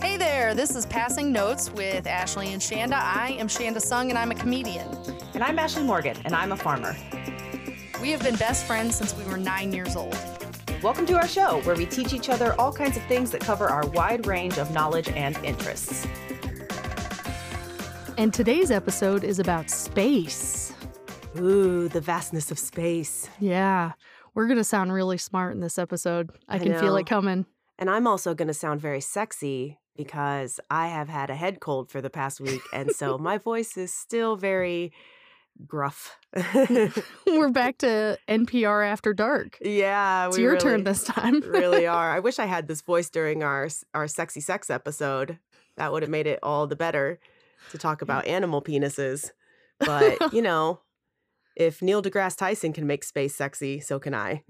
[0.00, 2.94] Hey there, this is Passing Notes with Ashley and Shanda.
[2.94, 4.88] I am Shanda Sung and I'm a comedian.
[5.34, 6.96] And I'm Ashley Morgan, and I'm a farmer.
[8.00, 10.16] We have been best friends since we were nine years old.
[10.82, 13.68] Welcome to our show, where we teach each other all kinds of things that cover
[13.68, 16.06] our wide range of knowledge and interests.
[18.18, 20.72] And today's episode is about space.
[21.38, 23.28] Ooh, the vastness of space.
[23.40, 23.92] Yeah,
[24.34, 26.30] we're going to sound really smart in this episode.
[26.48, 27.46] I, I can feel it coming.
[27.78, 31.90] And I'm also going to sound very sexy because I have had a head cold
[31.90, 32.62] for the past week.
[32.72, 34.92] And so my voice is still very
[35.66, 36.16] gruff.
[37.26, 39.58] We're back to NPR After Dark.
[39.60, 41.40] yeah, It's your really, turn this time.
[41.40, 42.10] really are.
[42.12, 45.38] I wish I had this voice during our our sexy sex episode.
[45.76, 47.18] That would have made it all the better
[47.70, 49.30] to talk about animal penises.
[49.80, 50.80] But, you know,
[51.56, 54.42] if Neil deGrasse Tyson can make space sexy, so can I.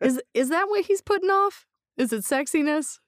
[0.00, 1.66] is is that what he's putting off?
[1.96, 2.98] Is it sexiness?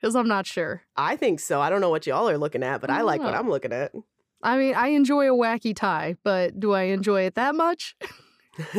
[0.00, 0.82] Because I'm not sure.
[0.96, 1.60] I think so.
[1.60, 3.38] I don't know what y'all are looking at, but I like what Oh.
[3.38, 3.92] I'm looking at.
[4.42, 7.94] I mean, I enjoy a wacky tie, but do I enjoy it that much?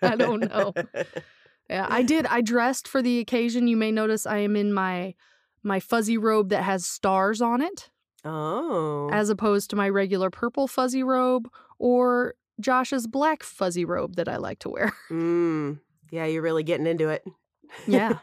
[0.00, 0.72] I don't know.
[1.68, 2.26] Yeah, I did.
[2.26, 3.66] I dressed for the occasion.
[3.66, 5.14] You may notice I am in my
[5.64, 7.88] my fuzzy robe that has stars on it,
[8.24, 9.08] Oh.
[9.12, 14.36] as opposed to my regular purple fuzzy robe or Josh's black fuzzy robe that I
[14.36, 14.92] like to wear.
[15.10, 15.80] Mm.
[16.10, 17.24] Yeah, you're really getting into it.
[17.86, 18.18] Yeah.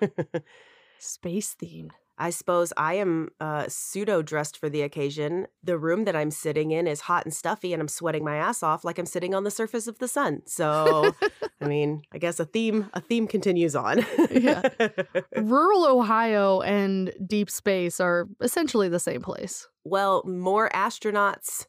[1.00, 1.92] Space themed.
[2.22, 5.48] I suppose I am uh, pseudo dressed for the occasion.
[5.64, 8.62] The room that I'm sitting in is hot and stuffy, and I'm sweating my ass
[8.62, 10.42] off like I'm sitting on the surface of the sun.
[10.46, 11.16] So,
[11.62, 14.06] I mean, I guess a theme a theme continues on.
[14.30, 14.68] Yeah.
[15.38, 19.68] Rural Ohio and deep space are essentially the same place.
[19.86, 21.68] well, more astronauts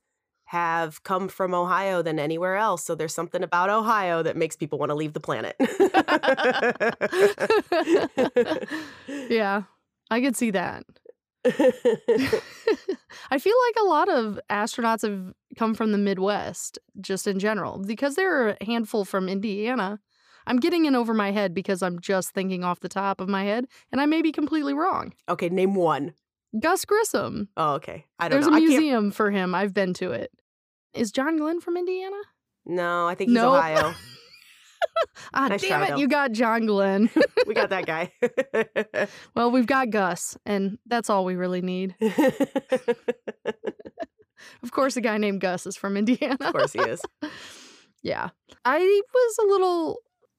[0.51, 2.85] have come from Ohio than anywhere else.
[2.85, 5.55] So there's something about Ohio that makes people want to leave the planet.
[9.31, 9.63] yeah,
[10.11, 10.83] I could see that.
[11.45, 17.79] I feel like a lot of astronauts have come from the Midwest, just in general,
[17.87, 20.01] because there are a handful from Indiana.
[20.49, 23.45] I'm getting in over my head because I'm just thinking off the top of my
[23.45, 25.15] head, and I may be completely wrong.
[25.29, 26.15] okay, name one.
[26.59, 27.49] Gus Grissom.
[27.57, 28.07] Oh, okay.
[28.19, 28.57] I don't There's know.
[28.57, 29.55] a museum for him.
[29.55, 30.33] I've been to it.
[30.95, 32.17] Is John Glenn from Indiana?
[32.67, 33.55] No, I think he's Nope.
[33.59, 33.95] Ohio.
[35.35, 35.97] Ah, Nice damn it, though.
[35.97, 37.11] you got John Glenn.
[37.47, 38.13] we got that guy.
[39.37, 41.95] well, we've got Gus, and that's all we really need.
[44.63, 46.37] Of course, a guy named Gus is from Indiana.
[46.41, 47.01] of course he is.
[48.03, 48.31] Yeah.
[48.65, 48.79] I
[49.15, 49.99] was a little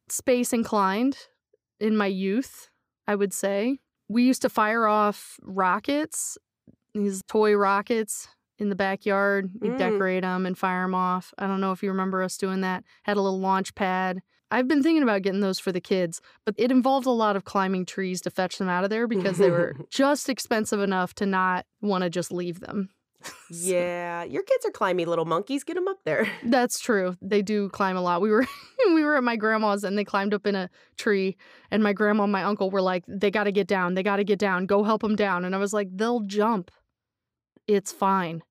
[0.09, 1.17] space inclined
[1.79, 2.69] in my youth,
[3.07, 3.77] I would say.
[4.09, 6.37] We used to fire off rockets,
[6.95, 8.27] these toy rockets
[8.61, 9.49] in the backyard.
[9.59, 9.77] We'd Mm.
[9.77, 11.33] decorate them and fire them off.
[11.37, 12.83] I don't know if you remember us doing that.
[13.03, 14.21] Had a little launch pad.
[14.51, 17.43] I've been thinking about getting those for the kids, but it involved a lot of
[17.45, 21.25] climbing trees to fetch them out of there because they were just expensive enough to
[21.25, 22.89] not want to just leave them.
[23.51, 25.63] Yeah, your kids are climby little monkeys.
[25.63, 26.27] Get them up there.
[26.43, 27.15] That's true.
[27.21, 28.19] They do climb a lot.
[28.21, 28.47] We were
[28.93, 31.37] we were at my grandma's and they climbed up in a tree
[31.69, 33.93] and my grandma and my uncle were like, "They got to get down.
[33.93, 34.65] They got to get down.
[34.65, 36.71] Go help them down." And I was like, "They'll jump.
[37.67, 38.41] It's fine."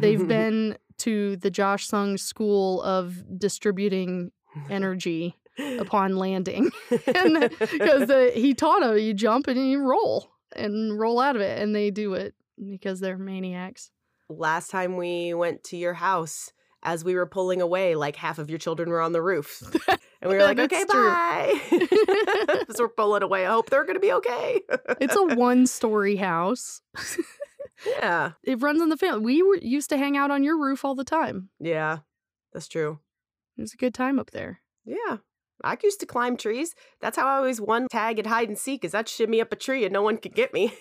[0.00, 4.30] They've been to the Josh Sung School of Distributing
[4.70, 5.36] Energy
[5.78, 6.70] upon landing,
[7.14, 11.42] and because uh, he taught them, you jump and you roll and roll out of
[11.42, 12.34] it, and they do it
[12.64, 13.90] because they're maniacs.
[14.28, 16.52] Last time we went to your house,
[16.82, 19.62] as we were pulling away, like half of your children were on the roof.
[20.24, 21.06] And we were like, okay, true.
[21.06, 21.60] bye.
[22.70, 24.62] As we're pulling away, I hope they're going to be okay.
[24.98, 26.80] It's a one-story house.
[27.86, 28.32] yeah.
[28.42, 29.20] it runs in the family.
[29.22, 31.50] We were, used to hang out on your roof all the time.
[31.60, 31.98] Yeah.
[32.54, 33.00] That's true.
[33.58, 34.62] It was a good time up there.
[34.86, 35.18] Yeah.
[35.62, 36.74] I used to climb trees.
[37.00, 39.56] That's how I always won tag at hide and seek, is I'd shimmy up a
[39.56, 40.72] tree and no one could get me.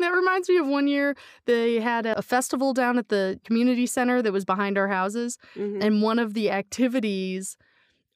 [0.00, 4.22] That reminds me of one year they had a festival down at the community center
[4.22, 5.38] that was behind our houses.
[5.56, 5.82] Mhm.
[5.82, 7.56] And one of the activities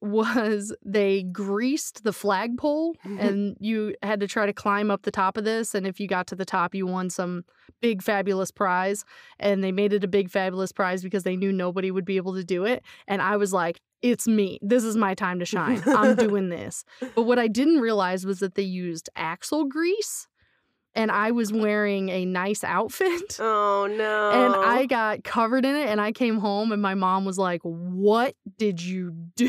[0.01, 5.37] was they greased the flagpole and you had to try to climb up the top
[5.37, 7.45] of this and if you got to the top you won some
[7.81, 9.05] big fabulous prize
[9.39, 12.35] and they made it a big fabulous prize because they knew nobody would be able
[12.35, 15.83] to do it and I was like it's me this is my time to shine
[15.87, 16.85] I'm doing this
[17.15, 20.27] but what I didn't realize was that they used axle grease
[20.95, 24.31] and I was wearing a nice outfit Oh no.
[24.31, 27.63] and I got covered in it and I came home and my mom was like,
[27.63, 29.49] "What did you do?"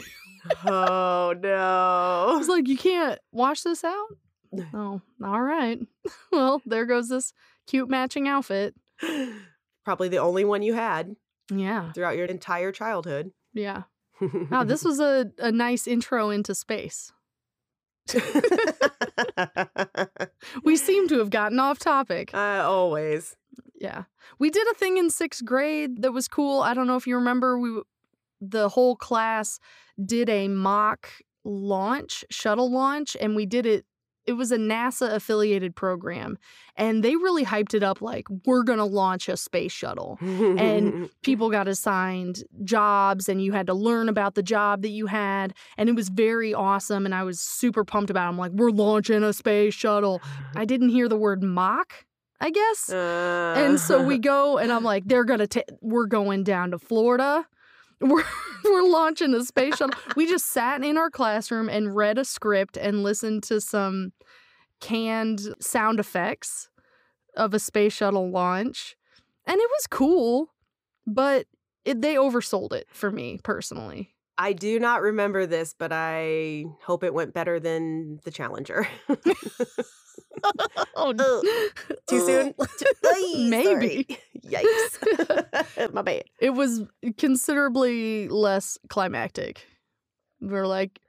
[0.66, 2.28] Oh no.
[2.34, 4.08] I was like, "You can't wash this out?"
[4.74, 5.80] Oh, all right.
[6.32, 7.34] well, there goes this
[7.68, 8.76] cute matching outfit.
[9.84, 11.16] Probably the only one you had
[11.52, 11.92] Yeah.
[11.92, 13.32] throughout your entire childhood.
[13.54, 13.84] Yeah.
[14.22, 17.12] Wow, this was a, a nice intro into space.
[20.64, 22.34] we seem to have gotten off topic.
[22.34, 23.36] Uh, always.
[23.76, 24.04] Yeah.
[24.40, 26.62] We did a thing in 6th grade that was cool.
[26.62, 27.82] I don't know if you remember we
[28.42, 29.60] the whole class
[30.04, 31.10] did a mock
[31.46, 33.86] launch, shuttle launch and we did it
[34.26, 36.38] it was a NASA affiliated program
[36.78, 40.18] and they really hyped it up like we're going to launch a space shuttle.
[40.22, 45.08] And people got assigned jobs and you had to learn about the job that you
[45.08, 48.30] had and it was very awesome and I was super pumped about it.
[48.30, 50.22] I'm like we're launching a space shuttle.
[50.56, 52.06] I didn't hear the word mock,
[52.40, 52.90] I guess.
[52.90, 56.80] Uh, And so we go and I'm like they're going to we're going down to
[56.80, 57.46] Florida.
[58.04, 58.24] We're
[58.66, 60.00] we're launching a space shuttle.
[60.16, 64.14] We just sat in our classroom and read a script and listened to some
[64.80, 66.70] canned sound effects
[67.36, 68.96] of a space shuttle launch.
[69.46, 70.54] And it was cool,
[71.08, 71.48] but
[71.86, 74.14] it, they oversold it for me personally.
[74.38, 78.88] I do not remember this, but I hope it went better than the Challenger.
[80.96, 81.42] Oh, no.
[82.08, 82.54] Too soon?
[83.06, 84.06] Uh, maybe.
[84.44, 84.64] sorry.
[84.64, 85.94] Yikes.
[85.94, 86.24] My bad.
[86.40, 86.82] It was
[87.18, 89.66] considerably less climactic.
[90.42, 91.00] We're like,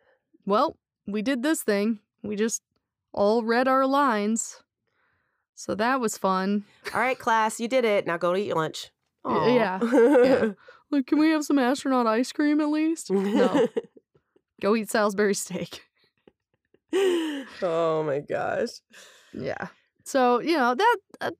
[0.47, 0.77] well,
[1.07, 2.01] we did this thing.
[2.23, 2.63] We just
[3.13, 4.63] all read our lines.
[5.55, 6.65] So that was fun.
[6.93, 8.07] All right, class, you did it.
[8.07, 8.91] Now go to eat your lunch.
[9.25, 10.51] Y- yeah, yeah.
[10.91, 13.11] Like, can we have some astronaut ice cream at least?
[13.11, 13.67] No.
[14.61, 15.83] Go eat Salisbury steak.
[17.63, 18.69] oh my gosh.
[19.35, 19.69] Yeah.
[20.05, 21.31] So, you know, that uh,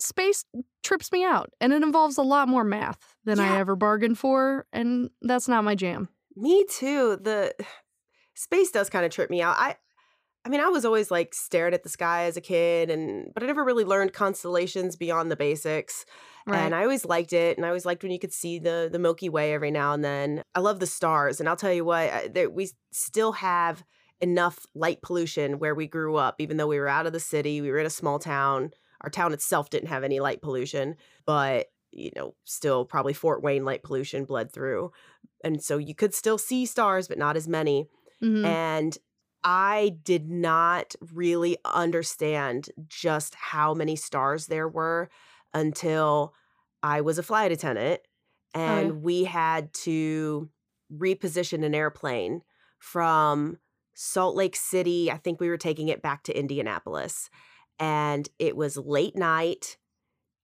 [0.00, 0.44] space
[0.82, 4.66] trips me out and it involves a lot more math than I ever bargained for.
[4.72, 6.08] And that's not my jam.
[6.34, 7.16] Me too.
[7.16, 7.54] The
[8.34, 9.56] space does kind of trip me out.
[9.58, 9.76] I
[10.44, 13.42] I mean, I was always like staring at the sky as a kid and but
[13.42, 16.04] I never really learned constellations beyond the basics.
[16.46, 16.60] Right.
[16.60, 19.00] And I always liked it, and I always liked when you could see the the
[19.00, 20.42] Milky Way every now and then.
[20.54, 23.82] I love the stars, and I'll tell you what, I- there, we still have
[24.20, 26.36] enough light pollution where we grew up.
[26.38, 28.70] Even though we were out of the city, we were in a small town.
[29.02, 30.96] Our town itself didn't have any light pollution,
[31.26, 34.92] but you know, still probably Fort Wayne light pollution bled through,
[35.42, 37.88] and so you could still see stars, but not as many.
[38.22, 38.44] Mhm.
[38.44, 38.98] And
[39.44, 45.08] I did not really understand just how many stars there were
[45.54, 46.34] until
[46.82, 48.00] I was a flight attendant
[48.54, 48.94] and yeah.
[48.94, 50.48] we had to
[50.92, 52.42] reposition an airplane
[52.78, 53.58] from
[53.98, 55.10] Salt Lake City.
[55.10, 57.30] I think we were taking it back to Indianapolis.
[57.78, 59.78] And it was late night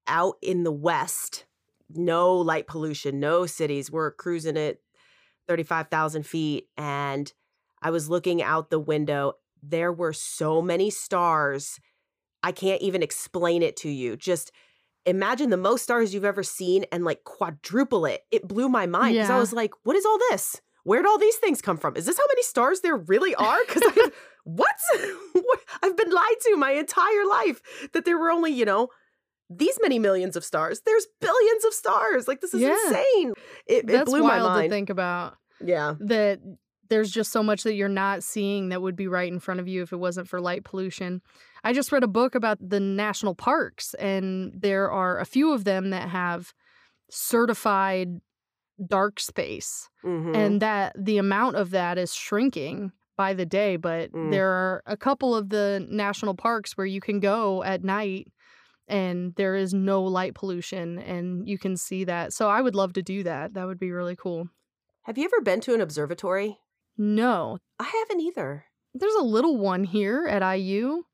[0.08, 1.44] out in the west,
[1.90, 3.90] no light pollution, no cities.
[3.92, 4.78] We're cruising at
[5.48, 6.68] 35,000 feet.
[6.78, 7.30] And
[7.82, 9.34] I was looking out the window.
[9.62, 11.78] There were so many stars.
[12.42, 14.16] I can't even explain it to you.
[14.16, 14.50] Just
[15.04, 18.22] imagine the most stars you've ever seen and like quadruple it.
[18.30, 20.62] It blew my mind because I was like, what is all this?
[20.84, 21.96] Where'd all these things come from?
[21.96, 23.58] Is this how many stars there really are?
[23.66, 24.10] Because I
[24.44, 24.76] what?
[25.82, 27.60] I've been lied to my entire life
[27.92, 28.88] that there were only, you know,
[29.48, 30.80] these many millions of stars.
[30.84, 32.26] There's billions of stars.
[32.26, 32.76] Like this is Yeah.
[32.86, 33.34] insane.
[33.66, 34.70] It, it blew my mind.
[34.70, 35.36] to think about.
[35.64, 35.94] Yeah.
[36.00, 36.40] that
[36.90, 39.68] there's just so much that you're not seeing that would be right in front of
[39.68, 41.22] you if it wasn't for light pollution.
[41.64, 45.62] I just read a book about the national parks, and there are a few of
[45.64, 46.52] them that have
[47.08, 48.20] certified
[48.82, 50.34] dark space, Mhm.
[50.36, 53.76] and that the amount of that is shrinking by the day.
[53.76, 54.30] But Mm.
[54.30, 58.28] there are a couple of the national parks where you can go at night.
[58.88, 62.32] And there is no light pollution, and you can see that.
[62.32, 63.54] So I would love to do that.
[63.54, 64.48] That would be really cool.
[65.02, 66.58] Have you ever been to an observatory?
[66.98, 68.64] No, I haven't either.
[68.94, 71.04] there's a little one here at IU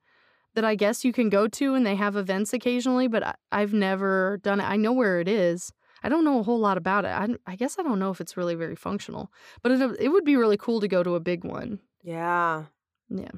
[0.54, 3.72] that I guess you can go to and they have events occasionally, but I, I've
[3.72, 4.64] never done it.
[4.64, 5.70] I know where it is.
[6.02, 7.08] I don't know a whole lot about it.
[7.08, 10.24] I, I guess I don't know if it's really very functional, but it, it would
[10.24, 11.80] be really cool to go to a big one.
[12.02, 12.64] Yeah.
[13.08, 13.30] Yeah.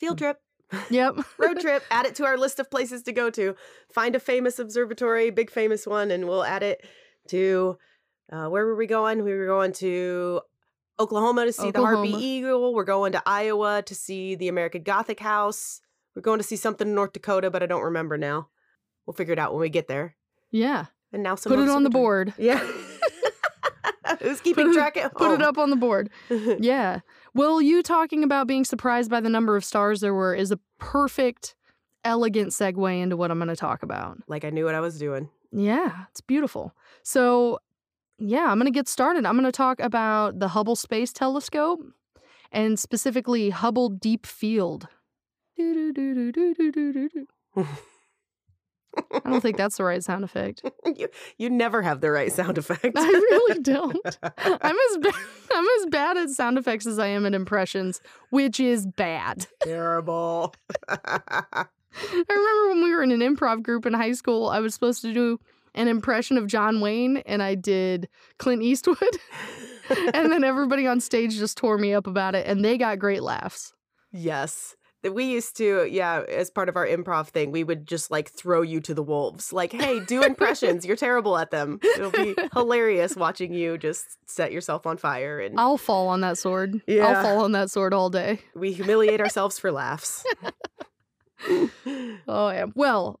[0.00, 0.18] Field Mm.
[0.18, 0.38] trip,
[0.90, 1.14] Yep.
[1.38, 3.54] road trip, add it to our list of places to go to.
[3.92, 6.84] Find a famous observatory, big famous one, and we'll add it
[7.28, 7.78] to
[8.30, 9.24] uh, where were we going?
[9.24, 10.42] We were going to
[11.00, 12.74] Oklahoma to see the Harpy Eagle.
[12.74, 15.80] We're going to Iowa to see the American Gothic House.
[16.14, 18.48] We're going to see something in North Dakota, but I don't remember now.
[19.06, 20.16] We'll figure it out when we get there.
[20.50, 20.86] Yeah.
[21.12, 22.34] And now some Put it on the board.
[22.38, 22.58] Yeah.
[24.22, 26.10] Who's keeping Put it- track at Put it up on the board.
[26.60, 27.00] Yeah.
[27.34, 30.58] Well, you talking about being surprised by the number of stars there were is a
[30.78, 31.54] perfect,
[32.04, 34.18] elegant segue into what I'm going to talk about.
[34.26, 35.28] like I knew what I was doing.
[35.52, 36.74] Yeah, it's beautiful.
[37.02, 37.58] So,
[38.18, 39.24] yeah, I'm going to get started.
[39.24, 41.80] I'm going to talk about the Hubble Space Telescope
[42.50, 44.88] and specifically Hubble Deep Field.
[49.24, 50.62] I don't think that's the right sound effect.
[50.96, 52.96] you you never have the right sound effect.
[52.96, 53.96] I really don't.
[54.38, 55.12] I'm as ba-
[55.54, 58.00] I'm as bad at sound effects as I am at impressions,
[58.30, 59.46] which is bad.
[59.62, 60.54] Terrible.
[60.88, 61.66] I
[62.28, 65.12] remember when we were in an improv group in high school, I was supposed to
[65.12, 65.40] do
[65.74, 68.98] an impression of John Wayne and I did Clint Eastwood.
[70.14, 73.22] and then everybody on stage just tore me up about it and they got great
[73.22, 73.72] laughs.
[74.12, 74.74] yes.
[75.02, 78.30] That We used to, yeah, as part of our improv thing, we would just like
[78.30, 79.52] throw you to the wolves.
[79.52, 80.84] Like, hey, do impressions.
[80.84, 81.78] You're terrible at them.
[81.82, 85.38] It'll be hilarious watching you just set yourself on fire.
[85.38, 86.82] And I'll fall on that sword.
[86.88, 87.06] Yeah.
[87.06, 88.40] I'll fall on that sword all day.
[88.56, 90.24] we humiliate ourselves for laughs.
[92.26, 92.66] Oh, yeah.
[92.74, 93.20] Well,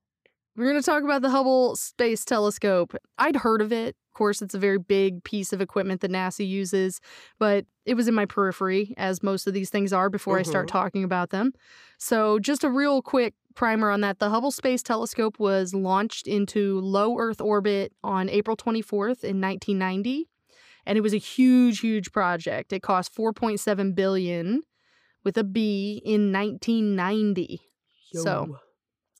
[0.58, 2.94] we're going to talk about the Hubble Space Telescope.
[3.18, 3.96] I'd heard of it.
[4.08, 7.00] Of course, it's a very big piece of equipment that NASA uses,
[7.38, 10.66] but it was in my periphery, as most of these things are, before I start
[10.66, 10.72] Mhm.
[10.72, 11.52] talking about them.
[11.98, 14.18] So, just a real quick primer on that.
[14.18, 20.28] The Hubble Space Telescope was launched into low Earth orbit on April 24th in 1990,
[20.84, 22.72] and it was a huge, huge project.
[22.72, 24.62] It cost 4.7 billion
[25.22, 27.60] with a B in 1990.
[28.12, 28.58] So- Yo.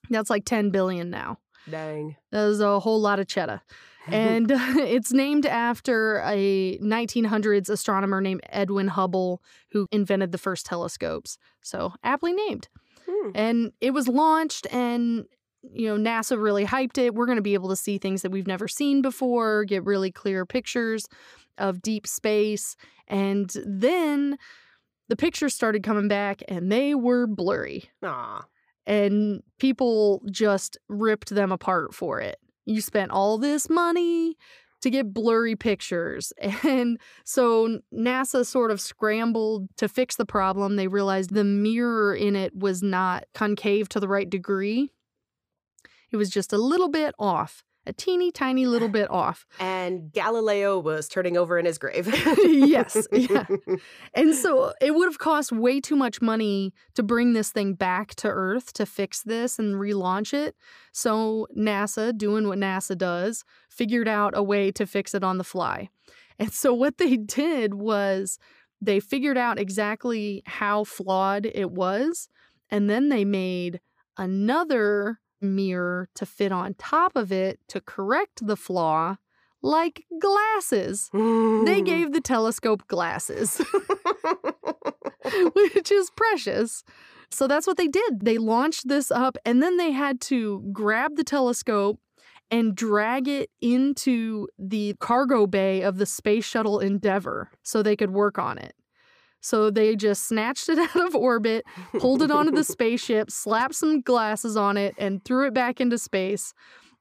[0.09, 1.37] That's like 10 billion now.
[1.69, 2.15] dang.
[2.31, 3.61] That is a whole lot of cheddar.
[4.07, 9.39] And it's named after a 1900s astronomer named Edwin Hubble
[9.71, 11.37] who invented the first telescopes.
[11.61, 12.69] So, aptly named.
[13.07, 13.31] Hmm.
[13.35, 15.25] And it was launched and
[15.61, 17.13] you know, NASA really hyped it.
[17.13, 20.11] We're going to be able to see things that we've never seen before, get really
[20.11, 21.05] clear pictures
[21.57, 22.75] of deep space.
[23.07, 24.37] And then
[25.09, 28.45] the pictures started coming back and they were blurry Aw.
[28.89, 32.39] And people just ripped them apart for it.
[32.65, 34.35] You spent all this money
[34.81, 36.33] to get blurry pictures.
[36.63, 40.75] And so NASA sort of scrambled to fix the problem.
[40.75, 44.91] They realized the mirror in it was not concave to the right degree.
[46.11, 49.45] It was just a little bit off, a teeny tiny little bit off.
[49.59, 52.07] And Galileo was turning over in his grave.
[52.43, 53.45] Yes, yeah.
[54.13, 57.73] And so uh, it would have cost way too much money to bring this thing
[57.73, 60.55] back to Earth to fix this and relaunch it.
[60.91, 65.43] So NASA, doing what NASA does, figured out a way to fix it on the
[65.43, 65.89] fly.
[66.37, 68.39] And so what they did was
[68.81, 72.29] they figured out exactly how flawed it was.
[72.69, 73.81] And then they made
[74.17, 79.17] another mirror to fit on top of it to correct the flaw,
[79.61, 81.09] like glasses.
[81.13, 83.61] They gave the telescope glasses,
[85.53, 86.83] which is precious.
[87.31, 88.21] So that's what they did.
[88.21, 91.99] They launched this up and then they had to grab the telescope
[92.51, 98.11] and drag it into the cargo bay of the Space Shuttle Endeavour so they could
[98.11, 98.73] work on it.
[99.41, 101.65] So they just snatched it out of orbit,
[101.99, 105.97] pulled it onto the spaceship, slapped some glasses on it, and threw it back into
[105.97, 106.53] space.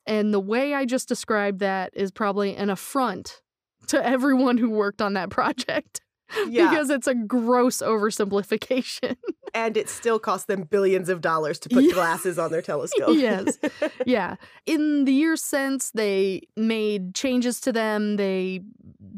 [0.06, 3.42] And the way I just described that is probably an affront
[3.88, 6.00] to everyone who worked on that project
[6.48, 6.68] yeah.
[6.70, 9.16] because it's a gross oversimplification.
[9.54, 11.92] and it still cost them billions of dollars to put Yeah.
[11.94, 13.16] glasses on their telescope.
[13.16, 13.58] Yes.
[14.06, 14.36] yeah.
[14.66, 18.60] In the years since, they made changes to them, they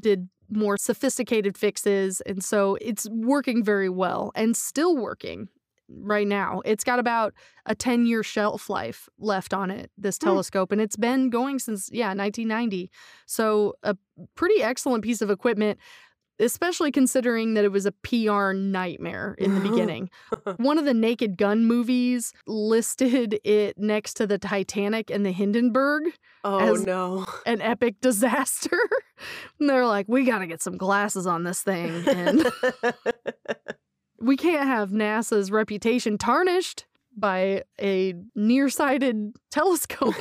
[0.01, 2.21] did more sophisticated fixes.
[2.23, 5.49] And so it's working very well and still working
[5.89, 6.63] right now.
[6.65, 7.35] It's got about
[7.67, 10.27] a 10 year shelf life left on it, this Hmm.
[10.27, 12.91] telescope, and it's been going since, yeah, 1990.
[13.27, 13.97] So a
[14.37, 15.79] pretty excellent piece of equipment.
[16.41, 20.11] Especially considering that it was a PR nightmare in the beginning.
[20.57, 26.05] One of the Naked Gun movies listed it next to the Titanic and the Hindenburg,
[26.43, 27.27] oh As- no.
[27.47, 28.79] an epic disaster.
[29.61, 31.91] and they're like, we got to get some glasses on this thing.
[32.09, 32.51] And
[34.19, 40.15] we can't have NASA's reputation tarnished by a nearsighted telescope.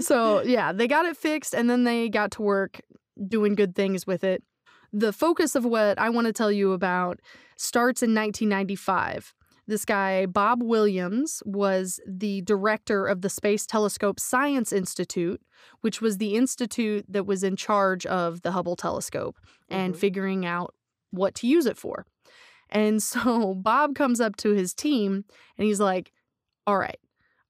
[0.00, 2.80] so, yeah, they got it fixed and then they got to work
[3.28, 4.42] doing good things with it.
[4.92, 7.20] The focus of what I want to tell you about
[7.56, 9.34] starts in 1995.
[9.66, 15.40] This guy, Bob Williams, was the director of the Space Telescope Science Institute,
[15.82, 19.36] which was the institute that was in charge of the Hubble telescope
[19.68, 19.98] and Mhm.
[19.98, 20.74] figuring out
[21.10, 22.06] what to use it for.
[22.68, 25.24] And so Bob comes up to his team
[25.56, 26.12] and he's like,
[26.66, 26.98] All right,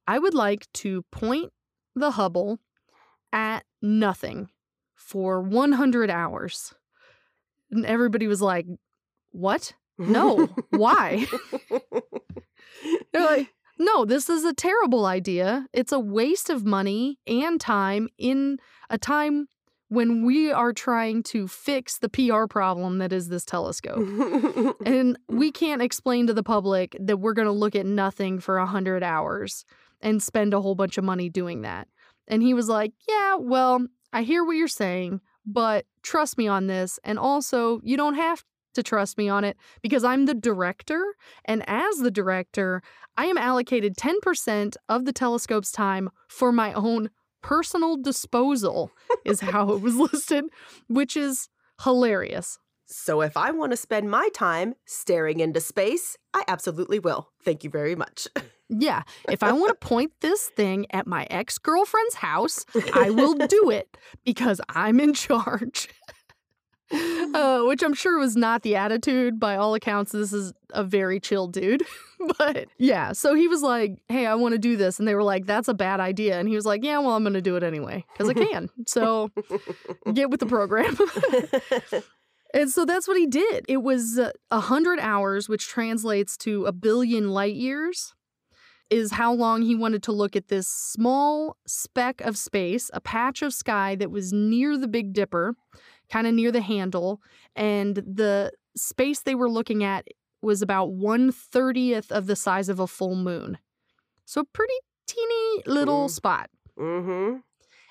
[0.06, 1.52] I would like to point
[1.94, 2.60] the Hubble
[3.32, 4.50] at nothing
[5.12, 6.72] for 100 hours.
[7.70, 8.66] And everybody was like,
[9.30, 9.74] What?
[9.98, 11.26] No, why?
[13.12, 15.66] They're like, No, this is a terrible idea.
[15.74, 19.48] It's a waste of money and time in a time
[19.90, 24.08] when we are trying to fix the PR problem that is this telescope.
[24.86, 28.58] And we can't explain to the public that we're going to look at nothing for
[28.58, 29.66] 100 hours
[30.00, 31.88] and spend a whole bunch of money doing that.
[32.26, 36.66] And he was like, Yeah, well, I hear what you're saying, but trust me on
[36.66, 36.98] this.
[37.04, 41.02] And also, you don't have to trust me on it because I'm the director.
[41.44, 42.82] And as the director,
[43.16, 47.10] I am allocated 10% of the telescope's time for my own
[47.42, 48.92] personal disposal,
[49.24, 50.44] is how it was listed,
[50.88, 51.48] which is
[51.82, 52.58] hilarious.
[52.86, 57.30] So if I want to spend my time staring into space, I absolutely will.
[57.42, 58.28] Thank you very much.
[58.78, 62.64] Yeah, if I want to point this thing at my ex girlfriend's house,
[62.94, 65.88] I will do it because I'm in charge.
[67.34, 69.40] uh, which I'm sure was not the attitude.
[69.40, 71.84] By all accounts, this is a very chill dude.
[72.38, 74.98] but yeah, so he was like, Hey, I want to do this.
[74.98, 76.38] And they were like, That's a bad idea.
[76.38, 78.68] And he was like, Yeah, well, I'm going to do it anyway because I can.
[78.86, 79.30] So
[80.12, 80.96] get with the program.
[82.54, 83.64] And so that's what he did.
[83.68, 88.14] It was uh, a uh, hundred hours, which translates to a billion light years,
[88.92, 93.42] is how long he wanted to look at this small speck of space, a patch
[93.42, 95.54] of sky that was near the Big Dipper,
[96.10, 97.20] kind of near the handle,
[97.56, 100.06] and the space they were looking at
[100.42, 103.58] was about one thirtieth of the size of a full moon.
[104.24, 104.74] So pretty
[105.06, 106.10] teeny little mm.
[106.10, 106.50] spot.
[106.78, 107.38] Mm-hmm.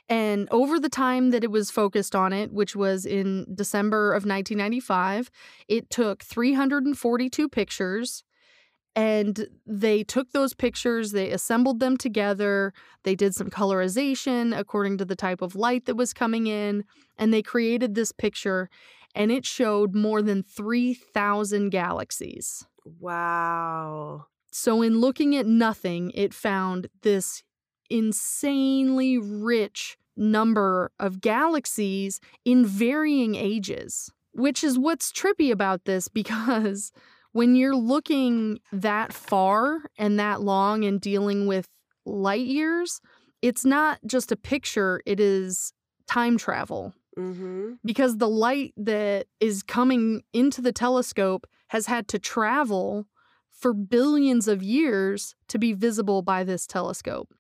[0.10, 4.26] And over the time that it was focused on it, which was in December of
[4.26, 5.32] 1995,
[5.70, 8.24] it took 342 pictures.
[8.96, 15.06] And they took those pictures, they assembled them together, they did some colorization according to
[15.06, 16.84] the type of light that was coming in,
[17.18, 18.70] and they created this picture.
[19.16, 22.66] And it showed more than 3,000 galaxies.
[23.00, 24.28] Wow.
[24.52, 27.44] So, in looking at nothing, it found this
[27.90, 36.92] insanely rich number of galaxies in varying ages, which is what's trippy about this because
[37.34, 41.68] when you're looking that far and that long and dealing with
[42.06, 43.00] light years,
[43.42, 45.74] it's not just a picture, it is
[46.08, 46.94] time travel.
[47.18, 47.74] Mm-hmm.
[47.84, 53.08] Because the light that is coming into the telescope has had to travel
[53.50, 57.34] for billions of years to be visible by this telescope.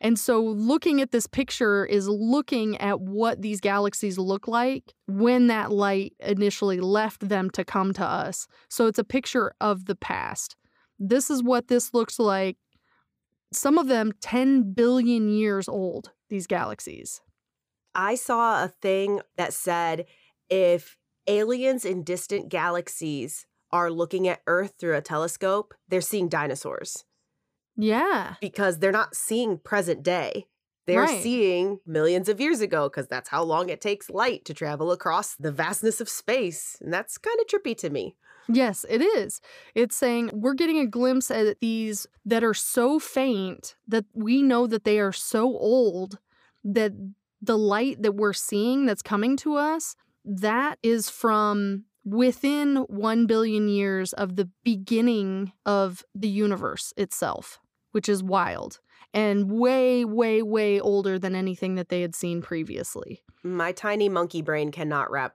[0.00, 5.48] And so looking at this picture is looking at what these galaxies look like when
[5.48, 8.46] that light initially left them to come to us.
[8.68, 10.56] So it's a picture of the past.
[10.98, 12.56] This is what this looks like.
[13.52, 17.20] Some of them 10 billion years old, these galaxies.
[17.94, 20.06] I saw a thing that said
[20.48, 27.04] if aliens in distant galaxies are looking at Earth through a telescope, they're seeing dinosaurs.
[27.80, 28.34] Yeah.
[28.40, 30.46] Because they're not seeing present day.
[30.86, 31.22] They're right.
[31.22, 35.36] seeing millions of years ago because that's how long it takes light to travel across
[35.36, 36.76] the vastness of space.
[36.80, 38.16] And that's kind of trippy to me.
[38.48, 39.40] Yes, it is.
[39.74, 44.66] It's saying we're getting a glimpse at these that are so faint that we know
[44.66, 46.18] that they are so old
[46.64, 46.92] that
[47.40, 53.68] the light that we're seeing that's coming to us, that is from within 1 billion
[53.68, 57.60] years of the beginning of the universe itself
[57.92, 58.80] which is wild
[59.12, 63.22] and way, way, way older than anything that they had seen previously.
[63.42, 65.34] My tiny monkey brain cannot wrap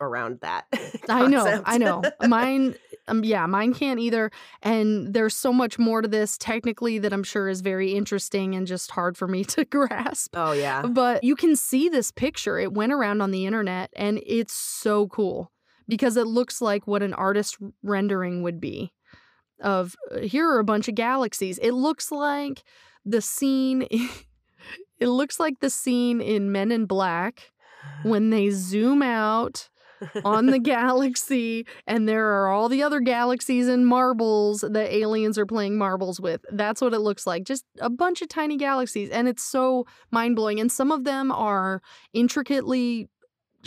[0.00, 0.66] around that.
[1.08, 2.02] I know, I know.
[2.26, 2.74] Mine,
[3.08, 4.30] um, yeah, mine can't either.
[4.62, 8.66] And there's so much more to this technically that I'm sure is very interesting and
[8.66, 10.34] just hard for me to grasp.
[10.36, 10.82] Oh, yeah.
[10.82, 12.58] But you can see this picture.
[12.58, 15.50] It went around on the internet and it's so cool
[15.88, 18.92] because it looks like what an artist rendering would be
[19.60, 21.58] of uh, here are a bunch of galaxies.
[21.58, 22.62] It looks like
[23.04, 23.86] the scene
[24.98, 27.52] it looks like the scene in Men in Black
[28.02, 29.68] when they zoom out
[30.24, 35.46] on the galaxy and there are all the other galaxies and marbles that aliens are
[35.46, 36.44] playing marbles with.
[36.50, 37.44] That's what it looks like.
[37.44, 41.80] Just a bunch of tiny galaxies and it's so mind-blowing and some of them are
[42.12, 43.08] intricately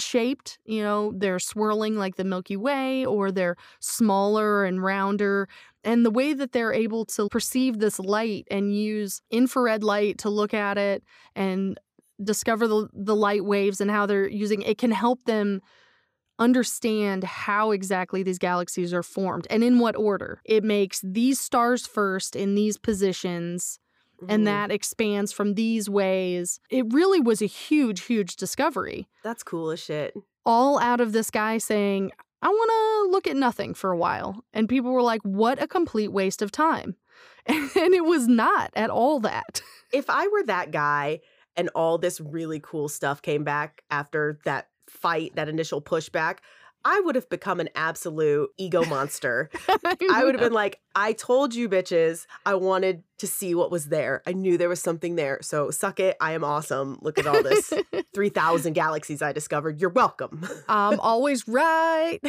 [0.01, 0.59] shaped.
[0.65, 5.47] You know, they're swirling like the Milky Way, or they're smaller and rounder.
[5.83, 10.29] And the way that they're able to perceive this light and use infrared light to
[10.29, 11.03] look at it
[11.35, 11.79] and
[12.21, 15.61] discover the, the light waves and how they're using it can help them
[16.37, 20.41] understand how exactly these galaxies are formed and in what order.
[20.45, 23.79] It makes these stars first in these positions
[24.21, 24.43] and mm-hmm.
[24.45, 26.59] that expands from these ways.
[26.69, 29.07] It really was a huge, huge discovery.
[29.23, 30.13] That's cool as shit.
[30.45, 34.43] All out of this guy saying, I want to look at nothing for a while.
[34.53, 36.95] And people were like, what a complete waste of time.
[37.47, 39.61] And it was not at all that.
[39.91, 41.21] If I were that guy
[41.55, 46.37] and all this really cool stuff came back after that fight, that initial pushback,
[46.85, 49.49] I would have become an absolute ego monster.
[49.67, 53.87] I would have been like, I told you bitches I wanted to see what was
[53.87, 54.21] there.
[54.25, 55.39] I knew there was something there.
[55.41, 56.15] So suck it.
[56.21, 56.97] I am awesome.
[57.01, 57.73] Look at all this
[58.13, 59.81] 3,000 galaxies I discovered.
[59.81, 60.47] You're welcome.
[60.69, 62.19] I'm always right.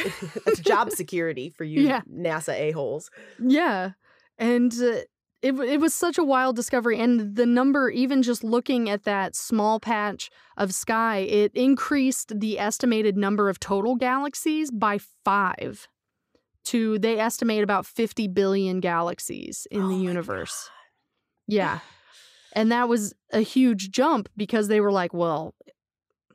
[0.45, 2.01] That's job security for you Yeah.
[2.13, 3.11] NASA a-holes.
[3.39, 3.93] Yeah.
[4.39, 5.01] And uh,
[5.43, 6.99] it, it was such a wild discovery.
[6.99, 12.59] And the number, even just looking at that small patch of sky, it increased the
[12.59, 15.89] estimated number of total galaxies by five
[16.67, 20.69] to, they estimate about 50 billion galaxies in Oh the universe.
[21.47, 21.81] Yeah.
[22.53, 25.55] And that was a huge jump because they were like, well,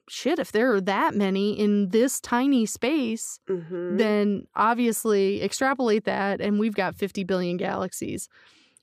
[0.09, 3.97] shit, if there are that many in this tiny space, Mhm.
[3.97, 8.27] then obviously extrapolate that and we've got 50 billion galaxies,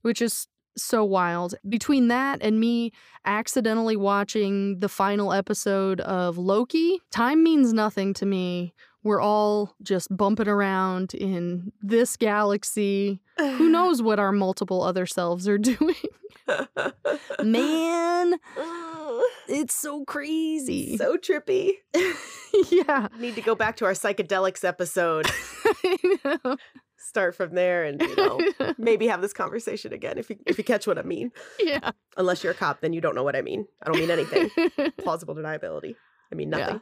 [0.02, 1.54] which is so wild.
[1.68, 2.92] Between that and me
[3.24, 8.72] accidentally watching the final episode of Loki, time means nothing to me.
[9.04, 13.20] We're all just bumping around in this galaxy.
[13.38, 15.94] Who knows what our multiple other selves are doing?
[17.42, 18.34] Man,
[19.48, 20.96] it's so crazy.
[20.96, 21.72] so trippy.
[22.70, 23.08] yeah.
[23.18, 25.26] Need to go back to our psychedelics episode.
[27.04, 28.40] Start from there and you know
[28.78, 31.32] maybe have this conversation again if you if you catch what I mean.
[31.58, 31.90] yeah.
[32.16, 33.66] Unless you're a cop, then you don't know what I mean.
[33.82, 34.50] I don't mean anything.
[34.98, 35.96] Plausible deniability.
[36.30, 36.58] I mean Yeah.
[36.58, 36.80] nothing.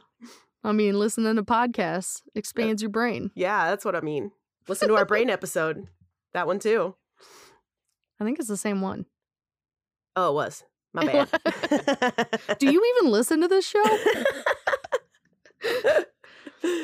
[0.63, 3.31] I mean, listening to podcasts expands your brain.
[3.33, 4.31] Yeah, that's what I mean.
[4.67, 5.87] Listen to our brain episode.
[6.33, 6.95] That one too.
[8.19, 9.07] I think it's the same one.
[10.15, 10.63] Oh, it was.
[10.93, 11.29] My bad.
[12.59, 13.83] Do you even listen to this show?